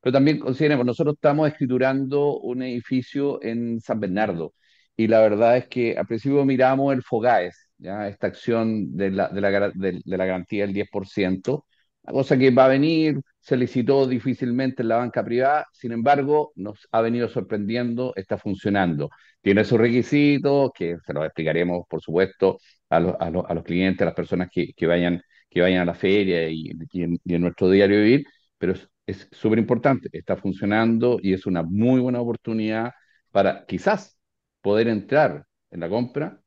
[0.01, 4.55] pero también consideremos, nosotros estamos escriturando un edificio en San Bernardo
[4.97, 8.09] y la verdad es que al principio miramos el FOGAES, ¿ya?
[8.09, 11.67] esta acción de la, de la, de, la garantía del 10%,
[12.03, 16.53] la cosa que va a venir, se licitó difícilmente en la banca privada, sin embargo,
[16.57, 19.11] nos ha venido sorprendiendo, está funcionando.
[19.41, 22.59] Tiene sus requisitos, que se los explicaremos, por supuesto,
[22.91, 26.49] a, a, los clientes, a las personas que, que, vayan, que vayan a la feria
[26.49, 28.25] y, y, en, y en nuestro diario vivir,
[28.59, 28.89] pero es
[29.31, 32.93] súper importante, está funcionando y es una muy buena oportunidad
[33.31, 34.19] para quizás
[34.61, 36.41] poder entrar en la compra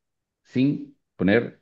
[0.44, 1.62] sin poner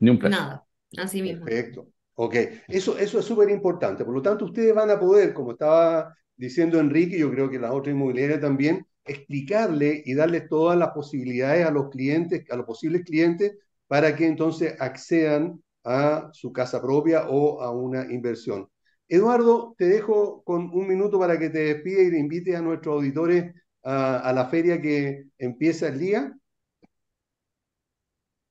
[0.00, 0.30] ni un peso.
[0.30, 1.44] Nada, así mismo.
[1.44, 1.88] Perfecto.
[2.14, 2.34] Ok,
[2.66, 4.04] eso, eso es súper importante.
[4.04, 7.70] Por lo tanto, ustedes van a poder, como estaba diciendo Enrique, yo creo que las
[7.70, 13.04] otras inmobiliarias también, explicarle y darles todas las posibilidades a los clientes, a los posibles
[13.04, 18.68] clientes, para que entonces accedan a su casa propia o a una inversión.
[19.08, 22.96] Eduardo, te dejo con un minuto para que te despide y te invite a nuestros
[22.96, 26.38] auditores a, la feria que empieza el día.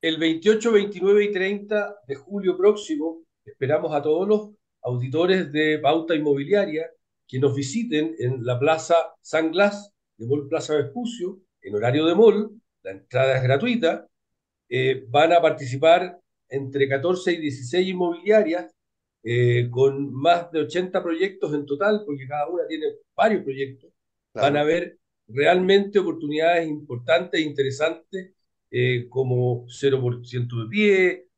[0.00, 4.50] El 28, 29 y 30 de julio próximo esperamos a todos los
[4.82, 6.90] auditores de Pauta Inmobiliaria
[7.26, 12.14] que nos visiten en la Plaza San Glass de Mall Plaza Vespucio, en horario de
[12.14, 12.50] mall,
[12.82, 14.08] la entrada es gratuita,
[14.68, 18.74] eh, van a participar entre 14 y 16 inmobiliarias
[19.22, 23.90] eh, con más de 80 proyectos en total, porque cada una tiene varios proyectos.
[24.34, 28.32] Van a ver realmente oportunidades importantes e interesantes
[28.70, 31.28] eh, como 0% de pie,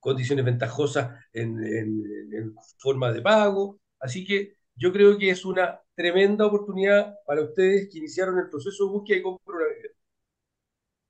[0.00, 3.80] condiciones ventajosas en, en, forma de pago.
[4.00, 8.84] Así que yo creo que es una tremenda oportunidad para ustedes que iniciaron el proceso
[8.84, 9.98] de búsqueda y compra una vivienda.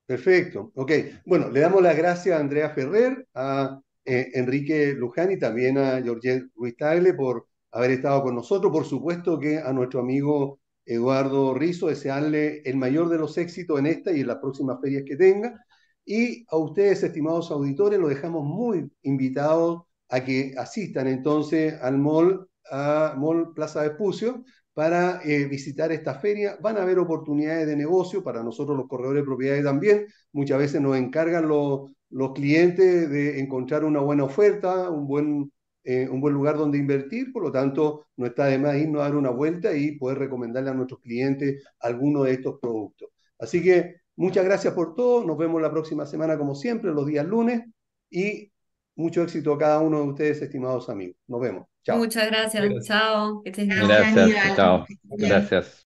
[0.07, 0.93] Perfecto, ok.
[1.26, 6.01] Bueno, le damos las gracias a Andrea Ferrer, a eh, Enrique Luján y también a
[6.03, 8.73] Georget Ruiz Tagle por haber estado con nosotros.
[8.73, 13.87] Por supuesto que a nuestro amigo Eduardo Rizo, desearle el mayor de los éxitos en
[13.87, 15.63] esta y en las próximas ferias que tenga.
[16.05, 22.49] Y a ustedes, estimados auditores, los dejamos muy invitados a que asistan entonces al mall,
[22.71, 26.57] a Mall Plaza Vespucio para eh, visitar esta feria.
[26.63, 30.07] Van a haber oportunidades de negocio para nosotros los corredores de propiedades también.
[30.33, 35.53] Muchas veces nos encargan los, los clientes de encontrar una buena oferta, un buen,
[35.85, 37.33] eh, un buen lugar donde invertir.
[37.33, 40.71] Por lo tanto, no está de más irnos a dar una vuelta y poder recomendarle
[40.71, 43.11] a nuestros clientes alguno de estos productos.
[43.39, 45.25] Así que Muchas gracias por todo.
[45.25, 47.63] Nos vemos la próxima semana, como siempre, los días lunes.
[48.11, 48.51] Y
[48.97, 51.17] mucho éxito a cada uno de ustedes, estimados amigos.
[51.29, 51.69] Nos vemos.
[51.85, 51.99] Chao.
[51.99, 52.85] Muchas gracias.
[52.85, 53.43] Chao.
[53.45, 54.57] Gracias.
[54.57, 54.87] Chao.
[55.05, 55.88] Gracias.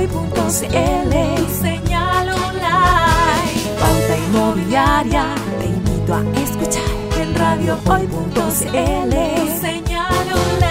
[0.00, 1.12] hoy.cl
[1.60, 3.60] señal online.
[3.78, 5.24] Pauta inmobiliaria,
[5.58, 6.82] te invito a escuchar
[7.20, 9.14] en radio hoy.cl
[9.60, 10.70] señal online.